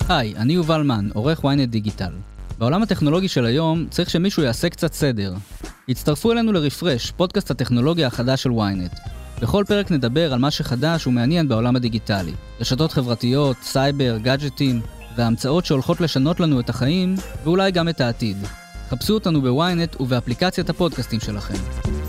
היי, 0.08 0.34
אני 0.36 0.52
יובל 0.52 0.82
מן, 0.82 1.08
עורך 1.14 1.44
ynet 1.44 1.66
דיגיטל. 1.66 2.12
בעולם 2.58 2.82
הטכנולוגי 2.82 3.28
של 3.28 3.44
היום 3.44 3.86
צריך 3.90 4.10
שמישהו 4.10 4.42
יעשה 4.42 4.68
קצת 4.68 4.92
סדר. 4.92 5.34
הצטרפו 5.88 6.32
אלינו 6.32 6.52
לרפרש, 6.52 7.10
פודקאסט 7.10 7.50
הטכנולוגיה 7.50 8.06
החדש 8.06 8.42
של 8.42 8.50
ynet. 8.50 9.10
בכל 9.42 9.64
פרק 9.66 9.90
נדבר 9.90 10.32
על 10.32 10.38
מה 10.38 10.50
שחדש 10.50 11.06
ומעניין 11.06 11.48
בעולם 11.48 11.76
הדיגיטלי. 11.76 12.32
רשתות 12.60 12.92
חברתיות, 12.92 13.56
סייבר, 13.62 14.18
גאדג'טים, 14.22 14.80
וההמצאות 15.16 15.66
שהולכות 15.66 16.00
לשנות 16.00 16.40
לנו 16.40 16.60
את 16.60 16.68
החיים, 16.68 17.14
ואולי 17.44 17.70
גם 17.70 17.88
את 17.88 18.00
העתיד. 18.00 18.36
חפשו 18.90 19.14
אותנו 19.14 19.42
בוויינט 19.42 20.00
ובאפליקציית 20.00 20.70
הפודקאסטים 20.70 21.20
שלכם. 21.20 22.01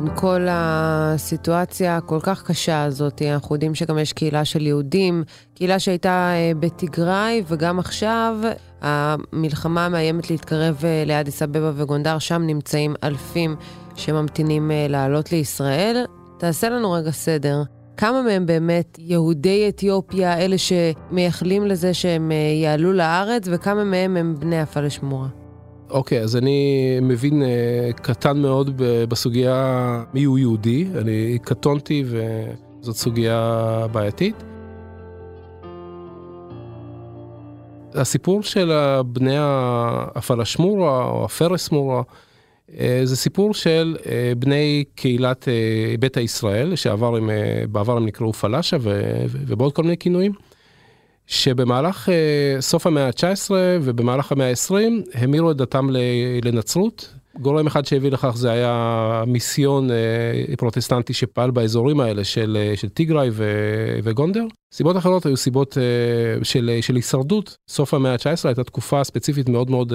בין 0.00 0.08
כל 0.16 0.46
הסיטואציה 0.50 1.96
הכל 1.96 2.18
כך 2.22 2.42
קשה 2.42 2.84
הזאת, 2.84 3.22
אנחנו 3.22 3.54
יודעים 3.54 3.74
שגם 3.74 3.98
יש 3.98 4.12
קהילה 4.12 4.44
של 4.44 4.66
יהודים, 4.66 5.24
קהילה 5.54 5.78
שהייתה 5.78 6.32
אה, 6.34 6.52
בתיגראי, 6.60 7.42
וגם 7.48 7.78
עכשיו 7.78 8.38
המלחמה 8.80 9.88
מאיימת 9.88 10.30
להתקרב 10.30 10.84
אה, 10.84 11.04
לאדיס 11.06 11.42
אבבה 11.42 11.72
וגונדר, 11.74 12.18
שם 12.18 12.42
נמצאים 12.46 12.94
אלפים 13.04 13.56
שממתינים 13.94 14.70
אה, 14.70 14.86
לעלות 14.88 15.32
לישראל. 15.32 16.04
תעשה 16.38 16.68
לנו 16.68 16.92
רגע 16.92 17.10
סדר. 17.10 17.62
כמה 17.96 18.22
מהם 18.22 18.46
באמת 18.46 18.98
יהודי 18.98 19.68
אתיופיה, 19.68 20.38
אלה 20.38 20.56
שמייחלים 20.58 21.66
לזה 21.66 21.94
שהם 21.94 22.32
יעלו 22.62 22.92
לארץ, 22.92 23.42
וכמה 23.46 23.84
מהם 23.84 24.16
הם 24.16 24.34
בני 24.38 24.60
הפלשמורה? 24.60 25.37
אוקיי, 25.90 26.20
okay, 26.20 26.22
אז 26.22 26.36
אני 26.36 26.98
מבין 27.02 27.42
uh, 27.42 27.46
קטן 27.92 28.38
מאוד 28.38 28.82
בסוגיה 29.08 30.04
מי 30.14 30.24
הוא 30.24 30.38
יהודי, 30.38 30.86
אני 30.98 31.38
קטונתי 31.42 32.04
וזאת 32.06 32.96
סוגיה 32.96 33.86
בעייתית. 33.92 34.44
הסיפור 37.94 38.42
של 38.42 38.72
בני 39.06 39.36
הפלשמורה 39.38 41.04
או 41.04 41.24
הפרסמורה 41.24 42.02
אה, 42.78 43.00
זה 43.04 43.16
סיפור 43.16 43.54
של 43.54 43.96
אה, 44.06 44.32
בני 44.38 44.84
קהילת 44.94 45.48
ביתא 46.00 46.20
ישראל, 46.20 46.76
שעבר 46.76 47.16
הם, 47.16 47.30
הם 47.74 48.06
נקראו 48.06 48.32
פלאשה 48.32 48.76
ובעוד 48.80 49.72
כל 49.72 49.82
מיני 49.82 49.96
כינויים. 49.98 50.32
שבמהלך 51.28 52.08
uh, 52.08 52.12
סוף 52.60 52.86
המאה 52.86 53.06
ה-19 53.06 53.50
ובמהלך 53.82 54.32
המאה 54.32 54.50
ה-20 54.50 54.74
המירו 55.14 55.50
את 55.50 55.56
דתם 55.56 55.88
לנצרות. 56.42 57.14
גורם 57.40 57.66
אחד 57.66 57.86
שהביא 57.86 58.10
לכך 58.10 58.32
זה 58.36 58.50
היה 58.50 59.24
מיסיון 59.26 59.90
uh, 59.90 60.56
פרוטסטנטי 60.56 61.12
שפעל 61.12 61.50
באזורים 61.50 62.00
האלה 62.00 62.24
של, 62.24 62.58
uh, 62.74 62.80
של 62.80 62.88
טיגריי 62.88 63.30
ו- 63.32 63.98
וגונדר. 64.02 64.44
סיבות 64.74 64.96
אחרות 64.96 65.26
היו 65.26 65.36
סיבות 65.36 65.76
של, 66.42 66.78
של 66.80 66.96
הישרדות. 66.96 67.56
סוף 67.68 67.94
המאה 67.94 68.12
ה-19 68.12 68.44
הייתה 68.44 68.64
תקופה 68.64 69.04
ספציפית 69.04 69.48
מאוד 69.48 69.70
מאוד 69.70 69.92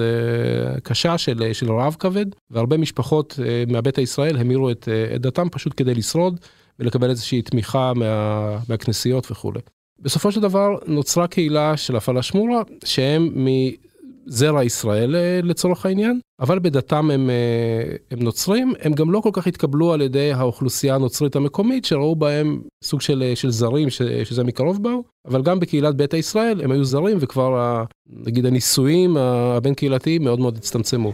קשה 0.82 1.18
של, 1.18 1.52
של 1.52 1.72
רעב 1.72 1.96
כבד, 1.98 2.26
והרבה 2.50 2.76
משפחות 2.76 3.38
uh, 3.38 3.72
מהבית 3.72 3.98
הישראל 3.98 4.36
המירו 4.36 4.70
את, 4.70 4.88
את 5.14 5.20
דתם 5.20 5.48
פשוט 5.48 5.72
כדי 5.76 5.94
לשרוד 5.94 6.40
ולקבל 6.78 7.10
איזושהי 7.10 7.42
תמיכה 7.42 7.92
מה, 7.94 8.58
מהכנסיות 8.68 9.30
וכולי. 9.30 9.60
בסופו 10.00 10.32
של 10.32 10.40
דבר 10.40 10.68
נוצרה 10.86 11.26
קהילה 11.26 11.76
של 11.76 11.96
הפלאשמורה 11.96 12.62
שהם 12.84 13.30
מזרע 13.34 14.64
ישראל 14.64 15.16
אה, 15.16 15.40
לצורך 15.42 15.86
העניין, 15.86 16.20
אבל 16.40 16.58
בדתם 16.58 17.10
הם, 17.10 17.30
אה, 17.30 17.96
הם 18.10 18.18
נוצרים, 18.22 18.72
הם 18.80 18.92
גם 18.92 19.10
לא 19.10 19.20
כל 19.20 19.30
כך 19.32 19.46
התקבלו 19.46 19.92
על 19.92 20.00
ידי 20.00 20.32
האוכלוסייה 20.32 20.94
הנוצרית 20.94 21.36
המקומית 21.36 21.84
שראו 21.84 22.16
בהם 22.16 22.60
סוג 22.84 23.00
של, 23.00 23.22
אה, 23.22 23.36
של 23.36 23.50
זרים 23.50 23.90
ש, 23.90 24.02
שזה 24.02 24.44
מקרוב 24.44 24.82
באו, 24.82 25.02
אבל 25.28 25.42
גם 25.42 25.60
בקהילת 25.60 25.94
ביתא 25.94 26.16
ישראל 26.16 26.60
הם 26.64 26.70
היו 26.70 26.84
זרים 26.84 27.16
וכבר 27.20 27.84
נגיד 28.26 28.46
הנישואים 28.46 29.16
הבין 29.16 29.74
קהילתיים 29.74 30.24
מאוד 30.24 30.40
מאוד 30.40 30.56
הצטמצמו. 30.56 31.12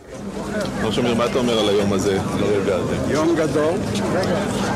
מר 0.82 0.90
שמיר, 0.90 1.14
מה 1.14 1.26
אתה 1.26 1.38
אומר 1.38 1.58
על 1.58 1.68
היום 1.68 1.92
הזה, 1.92 2.20
הזה? 2.22 3.12
יום 3.12 3.36
גדול, 3.36 3.74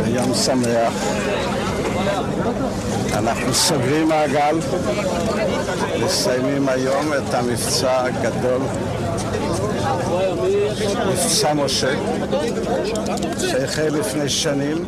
יום 0.08 0.34
שמח. 0.34 1.53
אנחנו 3.14 3.54
סוגרים 3.54 4.08
מעגל, 4.08 4.56
מסיימים 6.04 6.68
היום 6.68 7.12
את 7.12 7.34
המבצע 7.34 8.04
הגדול, 8.04 8.60
מבצע 11.12 11.54
משה, 11.54 11.94
שהחל 13.38 13.88
לפני 13.88 14.28
שנים. 14.28 14.84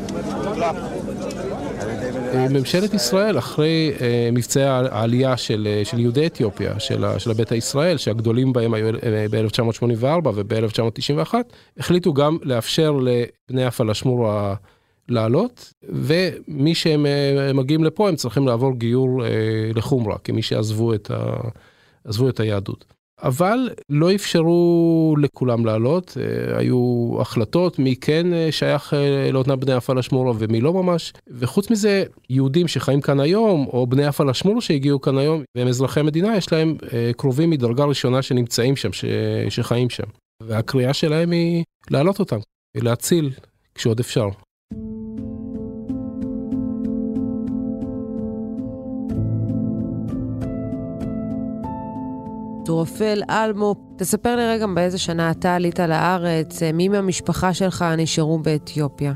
ממשלת 2.51 2.95
ישראל 2.95 3.39
אחרי 3.39 3.93
uh, 3.97 4.01
מבצעי 4.33 4.65
העלייה 4.65 5.37
של, 5.37 5.69
uh, 5.83 5.89
של 5.89 5.99
יהודי 5.99 6.27
אתיופיה, 6.27 6.81
של, 6.81 7.05
של 7.19 7.31
הביתא 7.31 7.55
ישראל, 7.55 7.97
שהגדולים 7.97 8.53
בהם 8.53 8.75
היו 8.75 8.91
uh, 8.91 8.99
ב-1984 9.31 10.29
וב-1991, 10.35 11.35
החליטו 11.79 12.15
גם 12.15 12.39
לאפשר 12.43 12.99
לבני 13.01 13.65
הפלאשמור 13.65 14.29
לעלות, 15.09 15.73
ומי 15.83 16.75
שהם 16.75 17.07
אה, 17.07 17.53
מגיעים 17.53 17.85
לפה 17.85 18.09
הם 18.09 18.17
צריכים 18.17 18.47
לעבור 18.47 18.73
גיור 18.75 19.25
אה, 19.25 19.31
לחומרה, 19.75 20.19
כמי 20.19 20.43
שעזבו 20.43 20.95
את, 20.95 21.11
ה, 21.11 22.29
את 22.29 22.41
היהדות. 22.41 22.85
אבל 23.23 23.71
לא 23.91 24.15
אפשרו 24.15 25.15
לכולם 25.23 25.67
לעלות, 25.67 26.17
אה, 26.21 26.59
היו 26.59 27.11
החלטות 27.21 27.79
מי 27.79 27.97
כן 27.97 28.27
שייך 28.51 28.93
לאותנם 29.33 29.61
בני 29.61 29.73
הפלאשמורה 29.73 30.33
ומי 30.39 30.61
לא 30.61 30.73
ממש, 30.73 31.13
וחוץ 31.29 31.71
מזה 31.71 32.05
יהודים 32.31 32.69
שחיים 32.69 33.01
כאן 33.01 33.21
היום, 33.21 33.67
או 33.67 33.87
בני 33.87 34.07
הפלאשמורה 34.07 34.61
שהגיעו 34.61 35.01
כאן 35.01 35.19
היום, 35.19 35.43
והם 35.57 35.69
אזרחי 35.69 36.01
המדינה, 36.01 36.37
יש 36.37 36.53
להם 36.53 36.77
קרובים 37.17 37.51
מדרגה 37.51 37.85
ראשונה 37.85 38.23
שנמצאים 38.23 38.77
שם, 38.77 38.93
ש... 38.93 39.05
שחיים 39.49 39.91
שם. 39.91 40.07
והקריאה 40.43 40.95
שלהם 40.95 41.31
היא 41.31 41.65
להעלות 41.91 42.19
אותם, 42.19 42.39
להציל 42.77 43.31
כשעוד 43.75 44.01
אפשר. 44.01 44.29
טורפל 52.67 53.19
אלמו, 53.31 53.75
תספר 53.99 54.37
לי 54.37 54.43
רגע 54.55 54.67
באיזה 54.75 54.99
שנה 54.99 55.31
אתה 55.31 55.55
עלית 55.55 55.79
לארץ, 55.79 56.63
אה, 56.63 56.71
מי 56.73 56.89
מהמשפחה 56.89 57.53
שלך 57.53 57.85
נשארו 57.99 58.39
באתיופיה? 58.39 59.13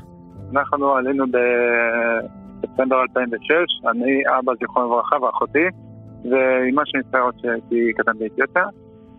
אנחנו 0.53 0.95
עלינו 0.95 1.25
בספטמבר 1.27 3.03
2006, 3.03 3.51
אני 3.91 4.23
אבא 4.39 4.53
זיכרון 4.61 4.87
לברכה 4.87 5.17
ואחותי, 5.23 5.67
ואימא 6.31 6.83
שלי 6.85 7.01
נפטרה 7.01 7.31
שהייתי 7.43 7.93
קטן 7.99 8.19
באתיופיה. 8.19 8.65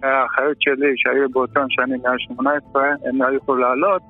האחיות 0.04 0.58
שלי 0.60 0.94
שהיו 0.96 1.30
באותן 1.30 1.66
שנים 1.70 2.00
מעל 2.04 2.18
18, 2.20 2.84
הם 3.06 3.22
לא 3.22 3.38
יכלו 3.38 3.56
לעלות, 3.56 4.02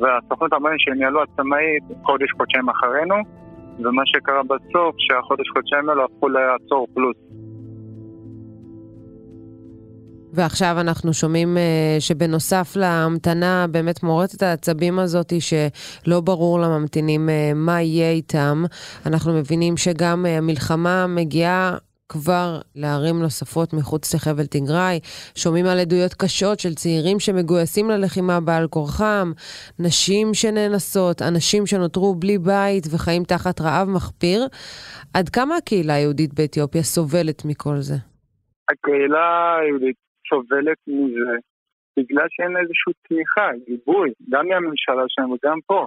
והסוכנות 0.00 0.52
אמרה 0.52 0.72
שהם 0.78 1.00
יעלו 1.00 1.22
עצמאית 1.22 1.84
חודש 2.02 2.30
חודשיים 2.36 2.68
אחרינו, 2.68 3.14
ומה 3.78 4.02
שקרה 4.06 4.42
בסוף, 4.42 4.94
שהחודש 4.98 5.48
חודשיים 5.54 5.88
האלו 5.88 6.04
הפכו 6.04 6.28
לעצור 6.28 6.86
פלוס. 6.94 7.29
ועכשיו 10.32 10.76
אנחנו 10.80 11.12
שומעים 11.12 11.56
uh, 11.56 12.00
שבנוסף 12.00 12.76
להמתנה 12.76 13.66
באמת 13.70 14.02
מורטת 14.02 14.42
העצבים 14.42 14.98
הזאת, 14.98 15.32
שלא 15.40 16.20
ברור 16.20 16.60
לממתינים 16.60 17.28
uh, 17.28 17.54
מה 17.54 17.82
יהיה 17.82 18.10
איתם, 18.10 18.64
אנחנו 19.06 19.32
מבינים 19.32 19.76
שגם 19.76 20.26
uh, 20.26 20.28
המלחמה 20.28 21.06
מגיעה 21.06 21.76
כבר 22.10 22.60
לערים 22.74 23.20
נוספות 23.22 23.72
מחוץ 23.72 24.14
לחבל 24.14 24.46
תיגראי. 24.46 25.00
שומעים 25.34 25.66
על 25.66 25.78
עדויות 25.78 26.14
קשות 26.14 26.60
של 26.60 26.74
צעירים 26.74 27.20
שמגויסים 27.20 27.90
ללחימה 27.90 28.40
בעל 28.40 28.68
כורחם, 28.68 29.32
נשים 29.78 30.34
שנאנסות, 30.34 31.22
אנשים 31.22 31.66
שנותרו 31.66 32.14
בלי 32.14 32.38
בית 32.38 32.86
וחיים 32.90 33.24
תחת 33.24 33.60
רעב 33.60 33.88
מחפיר. 33.88 34.46
עד 35.14 35.28
כמה 35.28 35.56
הקהילה 35.56 35.94
היהודית 35.94 36.34
באתיופיה 36.34 36.82
סובלת 36.82 37.44
מכל 37.44 37.76
זה? 37.80 37.96
הקהילה 38.70 39.56
היהודית 39.62 40.09
סובלת 40.30 40.78
מזה 40.86 41.36
בגלל 41.98 42.26
שאין 42.30 42.56
איזושהי 42.56 42.92
תמיכה, 43.08 43.48
גיבוי, 43.66 44.10
גם 44.30 44.48
מהממשלה 44.48 45.04
שלנו 45.08 45.34
וגם 45.34 45.58
פה. 45.66 45.86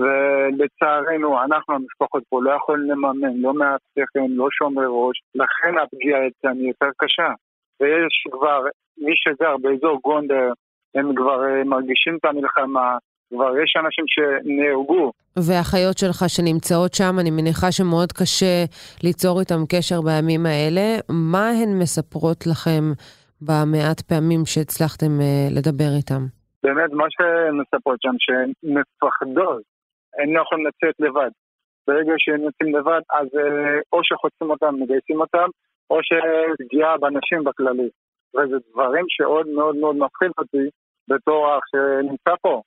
ולצערנו, 0.00 1.42
אנחנו 1.44 1.74
המשפחות 1.74 2.22
פה 2.28 2.42
לא 2.42 2.50
יכולים 2.50 2.90
לממן, 2.90 3.36
לא 3.36 3.54
מאבטחים, 3.54 4.38
לא 4.38 4.48
שומרי 4.50 4.86
ראש, 4.88 5.16
לכן 5.34 5.78
הפגיעה 5.82 6.20
אצלנו 6.26 6.64
יותר 6.68 6.90
קשה. 6.96 7.30
ויש 7.80 8.14
כבר, 8.32 8.60
מי 8.98 9.12
שגר 9.16 9.56
באזור 9.56 10.00
גונדר, 10.04 10.52
הם 10.94 11.14
כבר 11.16 11.44
אה, 11.44 11.64
מרגישים 11.64 12.16
את 12.20 12.24
המלחמה, 12.24 12.96
כבר 13.30 13.58
יש 13.58 13.74
אנשים 13.84 14.04
שנהרגו. 14.08 15.12
והאחיות 15.36 15.98
שלך 15.98 16.24
שנמצאות 16.28 16.94
שם, 16.94 17.16
אני 17.20 17.30
מניחה 17.30 17.72
שמאוד 17.72 18.12
קשה 18.12 18.64
ליצור 19.04 19.40
איתם 19.40 19.62
קשר 19.68 20.00
בימים 20.00 20.46
האלה. 20.46 20.86
מה 21.08 21.50
הן 21.50 21.78
מספרות 21.78 22.46
לכם 22.46 22.84
במעט 23.40 24.00
פעמים 24.00 24.46
שהצלחתם 24.46 25.12
uh, 25.20 25.54
לדבר 25.56 25.90
איתם? 25.96 26.22
באמת, 26.62 26.90
מה 26.92 27.06
שהן 27.08 27.60
מספרות 27.60 27.98
שם, 28.02 28.14
שהן 28.18 28.52
מפחדות 28.62 29.62
הם 30.18 30.34
לא 30.34 30.42
יכולים 30.42 30.66
לצאת 30.66 30.94
לבד. 30.98 31.30
ברגע 31.86 32.12
שהם 32.18 32.40
יוצאים 32.40 32.74
לבד, 32.76 33.00
אז 33.18 33.26
אה, 33.38 33.80
או 33.92 34.00
שחוצים 34.04 34.50
אותם, 34.50 34.74
מגייסים 34.80 35.20
אותם, 35.20 35.48
או 35.90 35.96
שפגיעה 36.02 36.98
בנשים 36.98 37.44
בכללי. 37.44 37.88
וזה 38.34 38.56
דברים 38.72 39.04
שעוד 39.08 39.46
מאוד 39.46 39.76
מאוד 39.76 39.96
מפחיד 39.96 40.30
אותי 40.38 40.66
בתור 41.08 41.58
אח 41.58 41.62
שנמצא 41.70 42.34
פה. 42.42 42.62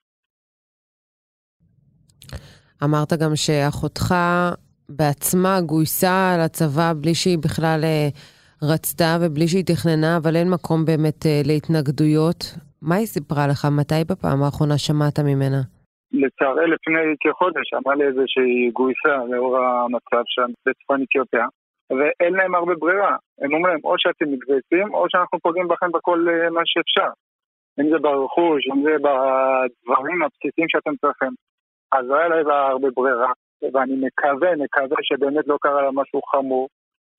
אמרת 2.83 3.13
גם 3.13 3.35
שאחותך 3.35 4.15
בעצמה 4.89 5.61
גויסה 5.65 6.37
לצבא 6.45 6.93
בלי 7.01 7.15
שהיא 7.15 7.37
בכלל 7.37 7.79
אה, 7.83 8.07
רצתה 8.63 9.17
ובלי 9.21 9.47
שהיא 9.47 9.65
תכננה, 9.65 10.17
אבל 10.17 10.35
אין 10.35 10.49
מקום 10.49 10.85
באמת 10.85 11.25
אה, 11.25 11.41
להתנגדויות. 11.45 12.41
מה 12.81 12.95
היא 12.95 13.05
סיפרה 13.05 13.47
לך? 13.47 13.61
מתי 13.79 14.01
בפעם 14.09 14.43
האחרונה 14.43 14.77
שמעת 14.77 15.19
ממנה? 15.19 15.61
לצערי 16.21 16.67
לפני 16.67 17.01
כחודש 17.23 17.67
אמרה 17.73 17.95
לי 17.95 18.05
איזה 18.07 18.23
שהיא 18.27 18.71
גויסה 18.73 19.15
לאור 19.31 19.57
המצב 19.57 20.23
שם 20.25 20.49
בצפון 20.65 21.03
אתיופיה 21.03 21.45
ואין 21.89 22.33
להם 22.33 22.55
הרבה 22.55 22.75
ברירה. 22.75 23.15
הם 23.41 23.53
אומרים 23.53 23.79
או 23.83 23.93
שאתם 23.97 24.31
מתגייסים 24.33 24.93
או 24.93 25.05
שאנחנו 25.09 25.39
פוגעים 25.39 25.67
בכם 25.67 25.91
בכל 25.91 26.27
אה, 26.29 26.49
מה 26.49 26.61
שאפשר. 26.65 27.11
אם 27.79 27.89
זה 27.89 27.97
ברכוש, 27.99 28.61
אם 28.71 28.83
זה 28.83 28.93
בדברים 29.05 30.23
הבסיסיים 30.23 30.69
שאתם 30.69 30.95
צריכים. 31.01 31.33
אז 31.91 32.05
לא 32.07 32.15
היה 32.15 32.27
להם 32.27 32.49
הרבה 32.49 32.87
ברירה, 32.95 33.31
ואני 33.73 33.95
מקווה, 34.05 34.55
מקווה 34.55 34.97
שבאמת 35.01 35.47
לא 35.47 35.57
קרה 35.61 35.81
לה 35.81 35.89
משהו 35.93 36.21
חמור, 36.21 36.67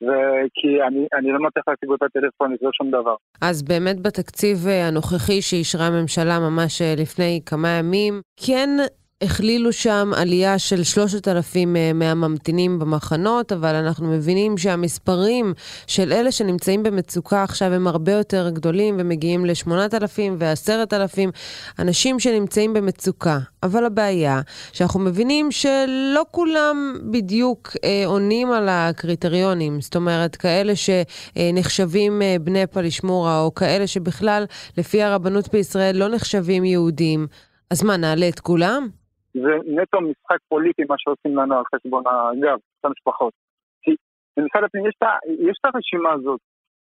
וכי 0.02 0.82
אני, 0.88 1.06
אני 1.18 1.32
לא 1.32 1.38
מצליח 1.40 1.68
להשיג 1.68 1.88
אותה 1.88 2.06
טלפונית, 2.12 2.62
לא 2.62 2.70
שום 2.72 2.90
דבר. 2.90 3.14
אז 3.42 3.62
באמת 3.62 4.00
בתקציב 4.00 4.56
אה, 4.68 4.88
הנוכחי 4.88 5.42
שאישרה 5.42 5.86
הממשלה 5.86 6.38
ממש 6.38 6.82
אה, 6.82 6.94
לפני 6.98 7.40
כמה 7.46 7.68
ימים, 7.68 8.20
כן 8.46 8.70
הכלילו 9.22 9.72
שם 9.72 10.10
עלייה 10.16 10.58
של 10.58 10.84
3,000 10.84 11.76
אה, 11.76 11.92
מהממתינים 11.92 12.78
במחנות, 12.78 13.52
אבל 13.52 13.74
אנחנו 13.74 14.06
מבינים 14.06 14.58
שהמספרים 14.58 15.54
של 15.86 16.12
אלה 16.12 16.32
שנמצאים 16.32 16.82
במצוקה 16.82 17.42
עכשיו 17.42 17.72
הם 17.72 17.86
הרבה 17.86 18.12
יותר 18.12 18.50
גדולים 18.50 18.96
ומגיעים 18.98 19.46
ל-8,000 19.46 20.18
ו-10,000 20.38 21.30
אנשים 21.78 22.20
שנמצאים 22.20 22.72
במצוקה. 22.74 23.38
אבל 23.62 23.84
הבעיה 23.84 24.40
שאנחנו 24.72 25.00
מבינים 25.00 25.52
שלא 25.52 26.22
כולם 26.30 26.94
בדיוק 27.10 27.70
אה, 27.84 28.02
עונים 28.06 28.52
על 28.52 28.68
הקריטריונים, 28.68 29.80
זאת 29.80 29.96
אומרת, 29.96 30.36
כאלה 30.36 30.72
שנחשבים 30.76 32.22
אה, 32.22 32.36
בני 32.40 32.66
פלישמורה, 32.66 33.40
או 33.40 33.54
כאלה 33.54 33.86
שבכלל, 33.86 34.44
לפי 34.78 35.02
הרבנות 35.02 35.52
בישראל, 35.52 35.96
לא 35.96 36.08
נחשבים 36.08 36.64
יהודים. 36.64 37.26
אז 37.70 37.82
מה, 37.82 37.96
נעלה 37.96 38.28
את 38.28 38.40
כולם? 38.40 39.01
זה 39.34 39.52
נטו 39.66 40.00
משחק 40.00 40.38
פוליטי 40.48 40.82
מה 40.88 40.94
שעושים 40.98 41.36
לנו 41.36 41.58
על 41.58 41.64
חשבון 41.74 42.04
הגב, 42.06 42.58
את 42.80 42.84
המשפחות. 42.84 43.32
כי 43.82 43.90
במשרד 44.36 44.64
הפנים 44.64 44.86
יש, 44.86 44.94
את 45.60 45.74
הרשימה 45.74 46.12
הזאת. 46.12 46.40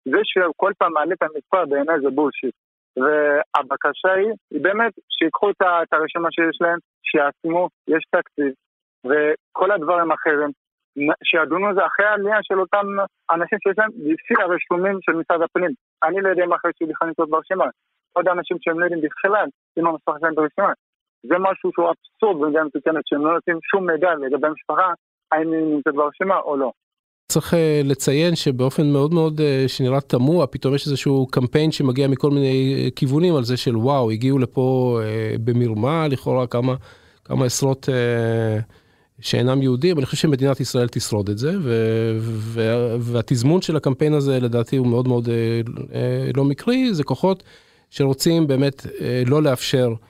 זה 0.06 0.18
שכל 0.24 0.72
פעם 0.78 0.94
מעלה 0.94 1.14
את 1.14 1.24
המספר 1.24 1.66
בעיניי 1.66 2.00
זה 2.02 2.10
בולשיט. 2.10 2.56
והבקשה 2.98 4.12
היא, 4.12 4.32
היא 4.52 4.62
באמת 4.62 4.94
שיקחו 5.10 5.50
את 5.50 5.94
הרשימה 5.94 6.28
שיש 6.32 6.58
להם, 6.62 6.80
שיעצמו, 7.04 7.70
יש 7.88 8.04
תקציב, 8.12 8.54
וכל 9.06 9.72
הדברים 9.72 10.12
האחרים, 10.12 10.52
שידונו 11.24 11.74
זה 11.76 11.86
אחרי 11.86 12.06
העלייה 12.06 12.40
של 12.42 12.60
אותם 12.60 12.88
אנשים 13.32 13.58
שיש 13.64 13.78
להם 13.78 13.90
לפי 14.12 14.34
הרשומים 14.42 14.98
של 15.02 15.12
משרד 15.12 15.42
הפנים. 15.42 15.72
אני 16.04 16.22
לא 16.22 16.30
יודע 16.30 16.44
אם 16.44 16.54
אחרי 16.54 16.72
שלי 16.76 16.94
נמצאות 17.08 17.30
ברשימה. 17.30 17.66
עוד 18.14 18.28
אנשים 18.28 18.58
שהם 18.62 18.80
לא 18.80 18.86
יודעים 18.86 19.02
בכלל 19.02 19.48
אם 19.80 19.88
המשפחה 19.88 20.20
שלהם 20.20 20.36
ברשימה. 20.36 20.74
זה 21.24 21.36
משהו 21.40 21.72
שהוא 21.74 21.88
אבסורד 21.90 22.42
במדינה 22.42 22.64
מתוקנת, 22.64 23.04
שהם 23.06 23.26
לא 23.26 23.34
נותנים 23.34 23.58
שום 23.72 23.92
מידע 23.92 24.10
לגבי 24.16 24.48
המשפחה, 24.48 24.94
האם 25.32 25.52
היא 25.52 25.62
נמצאת 25.62 25.94
ברשימה 25.96 26.38
או 26.38 26.58
לא. 26.58 26.72
צריך 27.32 27.54
uh, 27.54 27.58
לציין 27.84 28.36
שבאופן 28.36 28.92
מאוד 28.94 29.14
מאוד 29.14 29.40
uh, 29.40 29.44
שנראה 29.68 30.02
תמוה, 30.02 30.48
פתאום 30.48 30.76
יש 30.76 30.88
איזשהו 30.88 31.28
קמפיין 31.32 31.72
שמגיע 31.72 32.08
מכל 32.08 32.32
מיני 32.32 32.88
uh, 32.88 32.96
כיוונים 32.96 33.36
על 33.36 33.44
זה 33.44 33.58
של 33.58 33.78
וואו, 33.78 34.12
הגיעו 34.12 34.40
לפה 34.40 35.00
במרמה, 35.44 36.08
לכאורה 36.08 36.48
כמה, 36.48 36.76
כמה 37.26 37.46
עשרות 37.46 37.90
שאינם 39.22 39.62
יהודים, 39.62 39.98
אני 39.98 40.06
חושב 40.06 40.18
שמדינת 40.18 40.60
ישראל 40.60 40.88
תשרוד 40.88 41.30
את 41.30 41.38
זה, 41.38 41.52
ו- 41.62 42.96
והתזמון 43.00 43.62
של 43.62 43.76
הקמפיין 43.76 44.14
הזה 44.14 44.40
לדעתי 44.40 44.78
הוא 44.78 44.88
מאוד 44.88 45.08
מאוד 45.08 45.30
לא 46.36 46.44
מקרי, 46.44 46.94
זה 46.94 47.04
כוחות 47.04 47.44
שרוצים 47.90 48.48
באמת 48.48 48.86
לא 49.26 49.44
לאפשר 49.44 49.88
אה, 49.88 50.09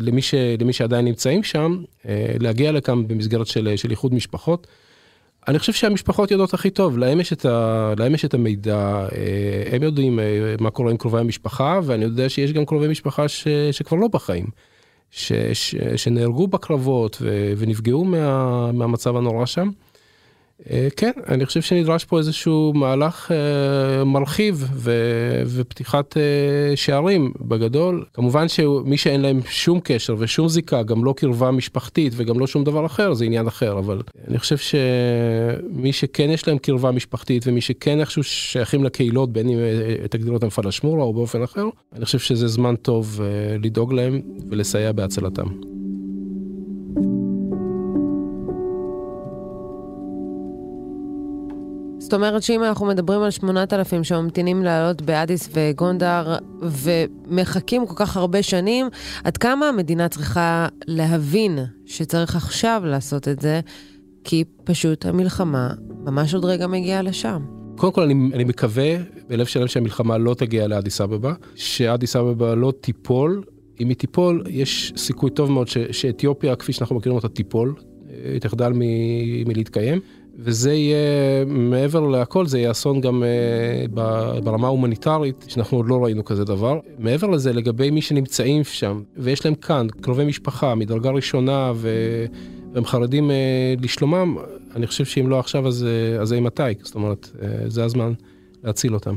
למי, 0.00 0.22
ש, 0.22 0.34
למי 0.34 0.72
שעדיין 0.72 1.04
נמצאים 1.04 1.42
שם, 1.42 1.82
אה, 2.08 2.34
להגיע 2.40 2.72
לכאן 2.72 3.08
במסגרת 3.08 3.46
של, 3.46 3.76
של 3.76 3.90
איחוד 3.90 4.14
משפחות. 4.14 4.66
אני 5.48 5.58
חושב 5.58 5.72
שהמשפחות 5.72 6.30
יודעות 6.30 6.54
הכי 6.54 6.70
טוב, 6.70 6.98
להם 6.98 7.20
יש 7.20 7.32
את, 7.32 7.44
ה, 7.44 7.92
להם 7.98 8.14
יש 8.14 8.24
את 8.24 8.34
המידע, 8.34 8.76
אה, 8.76 9.76
הם 9.76 9.82
יודעים 9.82 10.18
מה 10.60 10.70
קורה 10.70 10.90
עם 10.90 10.96
קרובי 10.96 11.18
המשפחה, 11.18 11.80
ואני 11.84 12.04
יודע 12.04 12.28
שיש 12.28 12.52
גם 12.52 12.64
קרובי 12.64 12.88
משפחה 12.88 13.28
ש, 13.28 13.48
שכבר 13.72 13.98
לא 13.98 14.08
בחיים, 14.08 14.46
ש, 15.10 15.32
ש, 15.52 15.74
שנהרגו 15.96 16.46
בקרבות 16.46 17.18
ו, 17.20 17.52
ונפגעו 17.56 18.04
מה, 18.04 18.72
מהמצב 18.72 19.16
הנורא 19.16 19.46
שם. 19.46 19.70
אה, 20.70 20.88
כן, 20.96 21.10
אני 21.28 21.46
חושב 21.46 21.62
שנדרש 21.62 22.04
פה 22.04 22.18
איזשהו 22.18 22.72
מהלך 22.74 23.32
אה, 23.32 24.04
מרחיב 24.04 24.68
ופתיחת 25.46 26.16
אה, 26.16 26.76
שערים 26.76 27.32
בגדול. 27.40 28.04
כמובן 28.14 28.48
שמי 28.48 28.96
שאין 28.96 29.20
להם 29.20 29.40
שום 29.50 29.80
קשר 29.84 30.16
ושום 30.18 30.48
זיקה, 30.48 30.82
גם 30.82 31.04
לא 31.04 31.14
קרבה 31.16 31.50
משפחתית 31.50 32.12
וגם 32.16 32.38
לא 32.38 32.46
שום 32.46 32.64
דבר 32.64 32.86
אחר, 32.86 33.14
זה 33.14 33.24
עניין 33.24 33.46
אחר, 33.46 33.78
אבל 33.78 34.02
אני 34.28 34.38
חושב 34.38 34.56
שמי 34.56 35.92
שכן 35.92 36.30
יש 36.30 36.48
להם 36.48 36.58
קרבה 36.58 36.90
משפחתית 36.90 37.46
ומי 37.46 37.60
שכן 37.60 38.00
איכשהו 38.00 38.22
שייכים 38.22 38.84
לקהילות, 38.84 39.32
בין 39.32 39.48
אם 39.48 39.58
תגדיר 40.10 40.32
אותם 40.32 40.48
פלשמורה 40.48 41.02
או 41.02 41.12
באופן 41.12 41.42
אחר, 41.42 41.68
אני 41.96 42.04
חושב 42.04 42.18
שזה 42.18 42.48
זמן 42.48 42.76
טוב 42.76 43.20
לדאוג 43.62 43.92
להם 43.92 44.20
ולסייע 44.50 44.92
בהצלתם. 44.92 45.46
זאת 52.02 52.14
אומרת 52.14 52.42
שאם 52.42 52.64
אנחנו 52.64 52.86
מדברים 52.86 53.22
על 53.22 53.30
8,000 53.30 54.04
שממתינים 54.04 54.62
לעלות 54.62 55.02
באדיס 55.02 55.48
וגונדר 55.52 56.36
ומחכים 56.62 57.86
כל 57.86 57.94
כך 57.96 58.16
הרבה 58.16 58.42
שנים, 58.42 58.86
עד 59.24 59.36
כמה 59.36 59.68
המדינה 59.68 60.08
צריכה 60.08 60.68
להבין 60.86 61.58
שצריך 61.86 62.36
עכשיו 62.36 62.82
לעשות 62.84 63.28
את 63.28 63.40
זה, 63.40 63.60
כי 64.24 64.44
פשוט 64.64 65.06
המלחמה 65.06 65.70
ממש 66.04 66.34
עוד 66.34 66.44
רגע 66.44 66.66
מגיעה 66.66 67.02
לשם. 67.02 67.42
קודם 67.76 67.92
כל 67.92 68.02
אני, 68.02 68.14
אני 68.34 68.44
מקווה 68.44 68.96
בלב 69.28 69.46
שלם 69.46 69.68
שהמלחמה 69.68 70.18
לא 70.18 70.34
תגיע 70.34 70.66
לאדיס 70.66 71.00
אבבה, 71.00 71.34
שאדיס 71.54 72.16
אבבה 72.16 72.54
לא 72.54 72.72
תיפול. 72.80 73.42
אם 73.80 73.88
היא 73.88 73.96
תיפול, 73.96 74.44
יש 74.48 74.92
סיכוי 74.96 75.30
טוב 75.30 75.50
מאוד 75.50 75.68
ש, 75.68 75.78
שאתיופיה, 75.78 76.56
כפי 76.56 76.72
שאנחנו 76.72 76.96
מכירים 76.96 77.16
אותה, 77.16 77.28
תיפול, 77.28 77.74
היא 78.24 78.40
תחדל 78.40 78.72
מ, 78.74 78.80
מלהתקיים. 79.48 80.00
וזה 80.38 80.72
יהיה, 80.72 81.44
מעבר 81.46 82.00
להכל, 82.00 82.46
זה 82.46 82.58
יהיה 82.58 82.70
אסון 82.70 83.00
גם 83.00 83.22
uh, 83.22 83.90
ברמה 84.44 84.66
ההומניטרית, 84.66 85.44
שאנחנו 85.48 85.76
עוד 85.76 85.88
לא 85.88 86.04
ראינו 86.04 86.24
כזה 86.24 86.44
דבר. 86.44 86.78
מעבר 86.98 87.26
לזה, 87.26 87.52
לגבי 87.52 87.90
מי 87.90 88.02
שנמצאים 88.02 88.64
שם, 88.64 89.02
ויש 89.16 89.44
להם 89.44 89.54
כאן 89.54 89.86
קרובי 90.00 90.24
משפחה 90.24 90.74
מדרגה 90.74 91.10
ראשונה, 91.10 91.72
ו... 91.74 91.90
והם 92.72 92.84
חרדים 92.84 93.30
uh, 93.30 93.84
לשלומם, 93.84 94.36
אני 94.76 94.86
חושב 94.86 95.04
שאם 95.04 95.28
לא 95.28 95.38
עכשיו, 95.38 95.68
אז, 95.68 95.86
uh, 96.18 96.20
אז 96.20 96.32
אימתי. 96.32 96.62
זאת 96.82 96.94
אומרת, 96.94 97.30
uh, 97.34 97.44
זה 97.66 97.84
הזמן 97.84 98.12
להציל 98.64 98.94
אותם. 98.94 99.14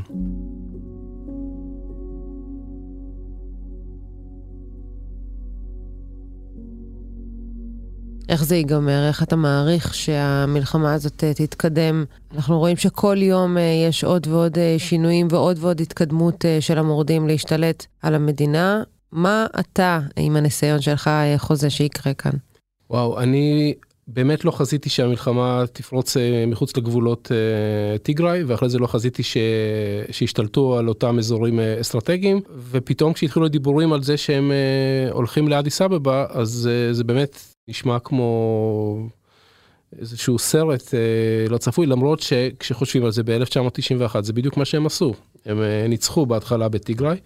איך 8.29 8.43
זה 8.43 8.55
ייגמר? 8.55 9.07
איך 9.07 9.23
אתה 9.23 9.35
מעריך 9.35 9.93
שהמלחמה 9.93 10.93
הזאת 10.93 11.23
אה, 11.23 11.33
תתקדם? 11.33 12.05
אנחנו 12.35 12.59
רואים 12.59 12.77
שכל 12.77 13.17
יום 13.21 13.57
אה, 13.57 13.63
יש 13.89 14.03
עוד 14.03 14.27
ועוד 14.27 14.57
אה, 14.57 14.75
שינויים 14.77 15.27
ועוד 15.29 15.57
ועוד 15.59 15.81
התקדמות 15.81 16.45
של 16.59 16.77
המורדים 16.77 17.27
להשתלט 17.27 17.85
על 18.01 18.15
המדינה. 18.15 18.83
מה 19.11 19.45
אתה, 19.59 19.99
עם 20.17 20.35
הניסיון 20.35 20.81
שלך, 20.81 21.09
חוזה 21.37 21.69
שיקרה 21.69 22.13
כאן? 22.13 22.31
וואו, 22.89 23.19
אני 23.19 23.73
באמת 24.07 24.45
לא 24.45 24.51
חזיתי 24.51 24.89
שהמלחמה 24.89 25.63
תפרוץ 25.73 26.17
מחוץ 26.47 26.77
לגבולות 26.77 27.31
טיגריי, 28.03 28.43
ואחרי 28.43 28.69
זה 28.69 28.79
לא 28.79 28.87
חזיתי 28.87 29.23
ש... 29.23 29.37
שישתלטו 30.11 30.77
על 30.77 30.89
אותם 30.89 31.19
אזורים 31.19 31.59
אסטרטגיים, 31.59 32.41
ופתאום 32.71 33.13
כשהתחילו 33.13 33.45
הדיבורים 33.45 33.93
על 33.93 34.03
זה 34.03 34.17
שהם 34.17 34.51
הולכים 35.11 35.47
לאדיס 35.47 35.81
אבבה, 35.81 36.25
אז 36.29 36.69
זה 36.91 37.03
באמת 37.03 37.54
נשמע 37.67 37.99
כמו 37.99 39.09
איזשהו 39.99 40.39
סרט 40.39 40.93
אה, 40.93 41.49
לא 41.49 41.57
צפוי, 41.57 41.85
למרות 41.85 42.19
שכשחושבים 42.19 43.05
על 43.05 43.11
זה 43.11 43.23
ב-1991 43.23 44.21
זה 44.21 44.33
בדיוק 44.33 44.57
מה 44.57 44.65
שהם 44.65 44.85
עשו. 44.85 45.13
הם 45.45 45.61
אה, 45.61 45.87
ניצחו 45.87 46.25
בהתחלה 46.25 46.69
בטיגריי, 46.69 47.17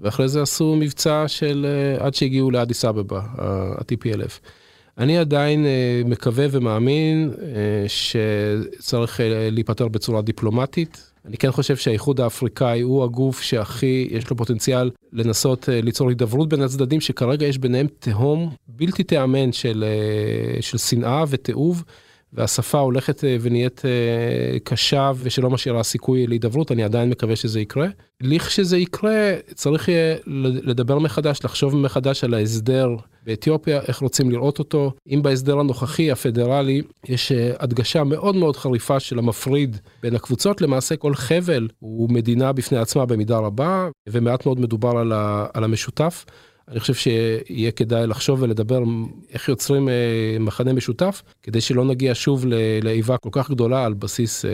ואחרי 0.00 0.28
זה 0.28 0.42
עשו 0.42 0.76
מבצע 0.76 1.24
של 1.28 1.66
אה, 1.68 2.06
עד 2.06 2.14
שהגיעו 2.14 2.50
לאדיס 2.50 2.84
אבבה, 2.84 3.20
ה-TPLF. 3.20 4.40
אני 4.98 5.18
עדיין 5.18 5.66
אה, 5.66 6.02
מקווה 6.04 6.46
ומאמין 6.50 7.30
אה, 7.42 7.84
שצריך 7.88 9.20
אה, 9.20 9.48
להיפטר 9.50 9.88
בצורה 9.88 10.22
דיפלומטית. 10.22 11.10
אני 11.26 11.36
כן 11.36 11.50
חושב 11.50 11.76
שהאיחוד 11.76 12.20
האפריקאי 12.20 12.80
הוא 12.80 13.04
הגוף 13.04 13.40
שהכי 13.40 14.08
יש 14.10 14.30
לו 14.30 14.36
פוטנציאל 14.36 14.90
לנסות 15.12 15.68
ליצור 15.72 16.08
הידברות 16.08 16.48
בין 16.48 16.62
הצדדים 16.62 17.00
שכרגע 17.00 17.46
יש 17.46 17.58
ביניהם 17.58 17.86
תהום 17.98 18.50
בלתי 18.68 19.02
תיאמן 19.02 19.52
של, 19.52 19.84
של 20.60 20.78
שנאה 20.78 21.24
ותיעוב. 21.28 21.84
והשפה 22.32 22.78
הולכת 22.78 23.24
ונהיית 23.40 23.82
קשה 24.64 25.12
ושלא 25.18 25.50
משאירה 25.50 25.82
סיכוי 25.82 26.26
להידברות, 26.26 26.72
אני 26.72 26.82
עדיין 26.84 27.10
מקווה 27.10 27.36
שזה 27.36 27.60
יקרה. 27.60 27.88
לכשזה 28.20 28.78
יקרה, 28.78 29.32
צריך 29.54 29.88
יהיה 29.88 30.16
לדבר 30.62 30.98
מחדש, 30.98 31.40
לחשוב 31.44 31.76
מחדש 31.76 32.24
על 32.24 32.34
ההסדר 32.34 32.96
באתיופיה, 33.28 33.80
איך 33.88 33.98
רוצים 33.98 34.30
לראות 34.30 34.58
אותו. 34.58 34.92
אם 35.10 35.22
בהסדר 35.22 35.58
הנוכחי, 35.58 36.10
הפדרלי, 36.10 36.82
יש 37.08 37.32
אה, 37.32 37.52
הדגשה 37.58 38.04
מאוד 38.04 38.36
מאוד 38.36 38.56
חריפה 38.56 39.00
של 39.00 39.18
המפריד 39.18 39.76
בין 40.02 40.14
הקבוצות, 40.14 40.60
למעשה 40.60 40.96
כל 40.96 41.14
חבל 41.14 41.68
הוא 41.78 42.10
מדינה 42.10 42.52
בפני 42.52 42.78
עצמה 42.78 43.06
במידה 43.06 43.38
רבה, 43.38 43.88
ומעט 44.08 44.46
מאוד 44.46 44.60
מדובר 44.60 44.98
על, 44.98 45.12
ה, 45.12 45.46
על 45.54 45.64
המשותף. 45.64 46.24
אני 46.68 46.80
חושב 46.80 46.94
שיהיה 46.94 47.70
כדאי 47.70 48.06
לחשוב 48.06 48.42
ולדבר 48.42 48.82
איך 49.32 49.48
יוצרים 49.48 49.88
אה, 49.88 50.36
מחנה 50.40 50.72
משותף, 50.72 51.22
כדי 51.42 51.60
שלא 51.60 51.84
נגיע 51.84 52.12
שוב 52.14 52.44
לאיבה 52.82 53.16
כל 53.16 53.30
כך 53.32 53.50
גדולה 53.50 53.84
על 53.84 53.94
בסיס 53.94 54.44
אה, 54.44 54.50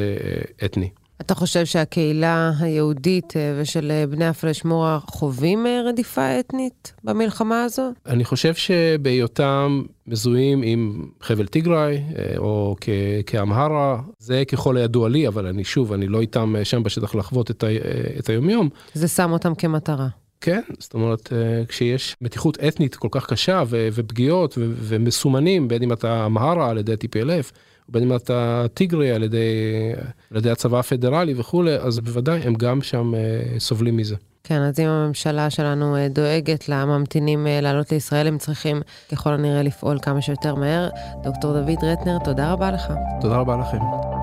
אתני. 0.65 0.91
אתה 1.21 1.35
חושב 1.35 1.65
שהקהילה 1.65 2.53
היהודית 2.61 3.37
אה, 3.37 3.59
ושל 3.61 3.91
אה, 3.91 4.07
בני 4.07 4.27
הפלשמורה 4.27 4.99
חווים 5.01 5.67
אה, 5.67 5.83
רדיפה 5.87 6.41
אתנית 6.41 6.93
במלחמה 7.05 7.65
הזו? 7.65 7.93
אני 8.07 8.25
חושב 8.25 8.55
שבהיותם 8.55 9.83
מזוהים 10.07 10.63
עם 10.63 11.09
חבל 11.21 11.47
טיגריי 11.47 12.03
או 12.37 12.77
כאמהרה, 13.27 14.01
זה 14.19 14.43
ככל 14.49 14.77
הידוע 14.77 15.09
לי, 15.09 15.29
אבל 15.29 15.47
אני 15.47 15.65
שוב, 15.65 15.93
אני 15.93 16.07
לא 16.07 16.21
איתם 16.21 16.55
שם 16.65 16.83
בשטח 16.83 17.15
לחוות 17.15 17.51
את, 17.51 17.65
ה, 17.65 17.67
את 18.19 18.29
היומיום. 18.29 18.69
זה 18.95 19.09
שם 19.09 19.31
אותם 19.33 19.55
כמטרה. 19.55 20.09
כן, 20.41 20.61
זאת 20.79 20.95
אומרת, 20.95 21.33
כשיש 21.69 22.17
מתיחות 22.21 22.59
אתנית 22.69 22.97
כל 22.97 23.09
כך 23.11 23.27
קשה 23.27 23.63
ופגיעות 23.71 24.59
ומסומנים, 24.59 25.69
בין 25.69 25.83
אם 25.83 25.93
אתה 25.93 26.27
אמהרה 26.27 26.71
על 26.71 26.79
ידי 26.79 26.95
TPLF, 26.95 27.53
בין 27.89 28.03
אם 28.03 28.17
אתה 28.17 28.65
טיגרי 28.75 29.11
על 29.11 29.23
ידי, 29.23 29.47
על 30.31 30.37
ידי 30.37 30.51
הצבא 30.51 30.79
הפדרלי 30.79 31.35
וכולי, 31.37 31.75
אז 31.75 32.01
בוודאי 32.01 32.41
הם 32.41 32.55
גם 32.55 32.83
שם 32.83 33.15
אה, 33.15 33.59
סובלים 33.59 33.97
מזה. 33.97 34.17
כן, 34.45 34.61
אז 34.63 34.81
אם 34.81 34.89
הממשלה 34.89 35.51
שלנו 35.51 35.97
אה, 35.97 36.09
דואגת 36.09 36.69
לממתינים 36.69 37.47
אה, 37.47 37.61
לעלות 37.61 37.93
לישראל, 37.93 38.27
הם 38.27 38.39
צריכים 38.39 38.83
ככל 39.13 39.33
הנראה 39.33 39.63
לפעול 39.63 39.99
כמה 40.03 40.23
שיותר 40.23 40.55
מהר. 40.55 40.89
דוקטור 41.23 41.53
דוד 41.53 41.85
רטנר, 41.85 42.19
תודה 42.25 42.53
רבה 42.53 42.71
לך. 42.71 42.93
תודה 43.21 43.37
רבה 43.37 43.57
לכם. 43.57 44.14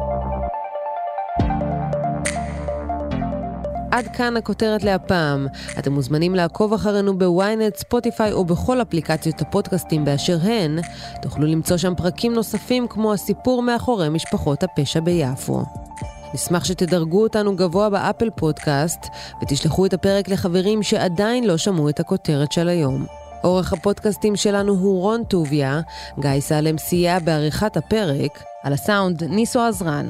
עד 3.92 4.08
כאן 4.08 4.38
הכותרת 4.38 4.84
להפעם. 4.84 5.48
אתם 5.80 5.92
מוזמנים 5.92 6.36
לעקוב 6.36 6.74
אחרינו 6.74 7.18
בוויינט, 7.18 7.76
ספוטיפיי 7.76 8.32
או 8.32 8.46
בכל 8.46 8.82
אפליקציות 8.82 9.42
הפודקאסטים 9.42 10.06
באשר 10.06 10.38
הן. 10.44 10.80
תוכלו 11.22 11.48
למצוא 11.48 11.78
שם 11.78 11.96
פרקים 11.96 12.34
נוספים 12.34 12.88
כמו 12.88 13.14
הסיפור 13.14 13.64
מאחורי 13.64 14.10
משפחות 14.10 14.64
הפשע 14.64 15.00
ביפו. 15.00 15.64
נשמח 16.34 16.64
שתדרגו 16.66 17.24
אותנו 17.24 17.56
גבוה 17.56 17.90
באפל 17.90 18.30
פודקאסט 18.30 19.08
ותשלחו 19.42 19.86
את 19.86 19.94
הפרק 19.94 20.30
לחברים 20.30 20.84
שעדיין 20.84 21.44
לא 21.44 21.58
שמעו 21.58 21.90
את 21.90 22.00
הכותרת 22.00 22.52
של 22.52 22.68
היום. 22.70 23.06
עורך 23.42 23.74
הפודקאסטים 23.74 24.36
שלנו 24.36 24.74
הוא 24.74 25.02
רון 25.02 25.24
טוביה, 25.24 25.82
גיא 26.20 26.40
סלם 26.40 26.78
סייע 26.78 27.20
בעריכת 27.20 27.78
הפרק, 27.78 28.44
על 28.64 28.74
הסאונד 28.74 29.24
ניסו 29.24 29.60
עזרן. 29.60 30.08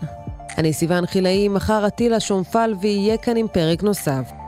אני 0.58 0.74
סיוון 0.74 1.06
חילאי, 1.06 1.48
מחר 1.48 1.86
עטילה 1.86 2.20
שומפל 2.20 2.76
ויהיה 2.80 3.18
כאן 3.18 3.38
עם 3.38 3.48
פרק 3.48 3.84
נוסף. 3.84 4.41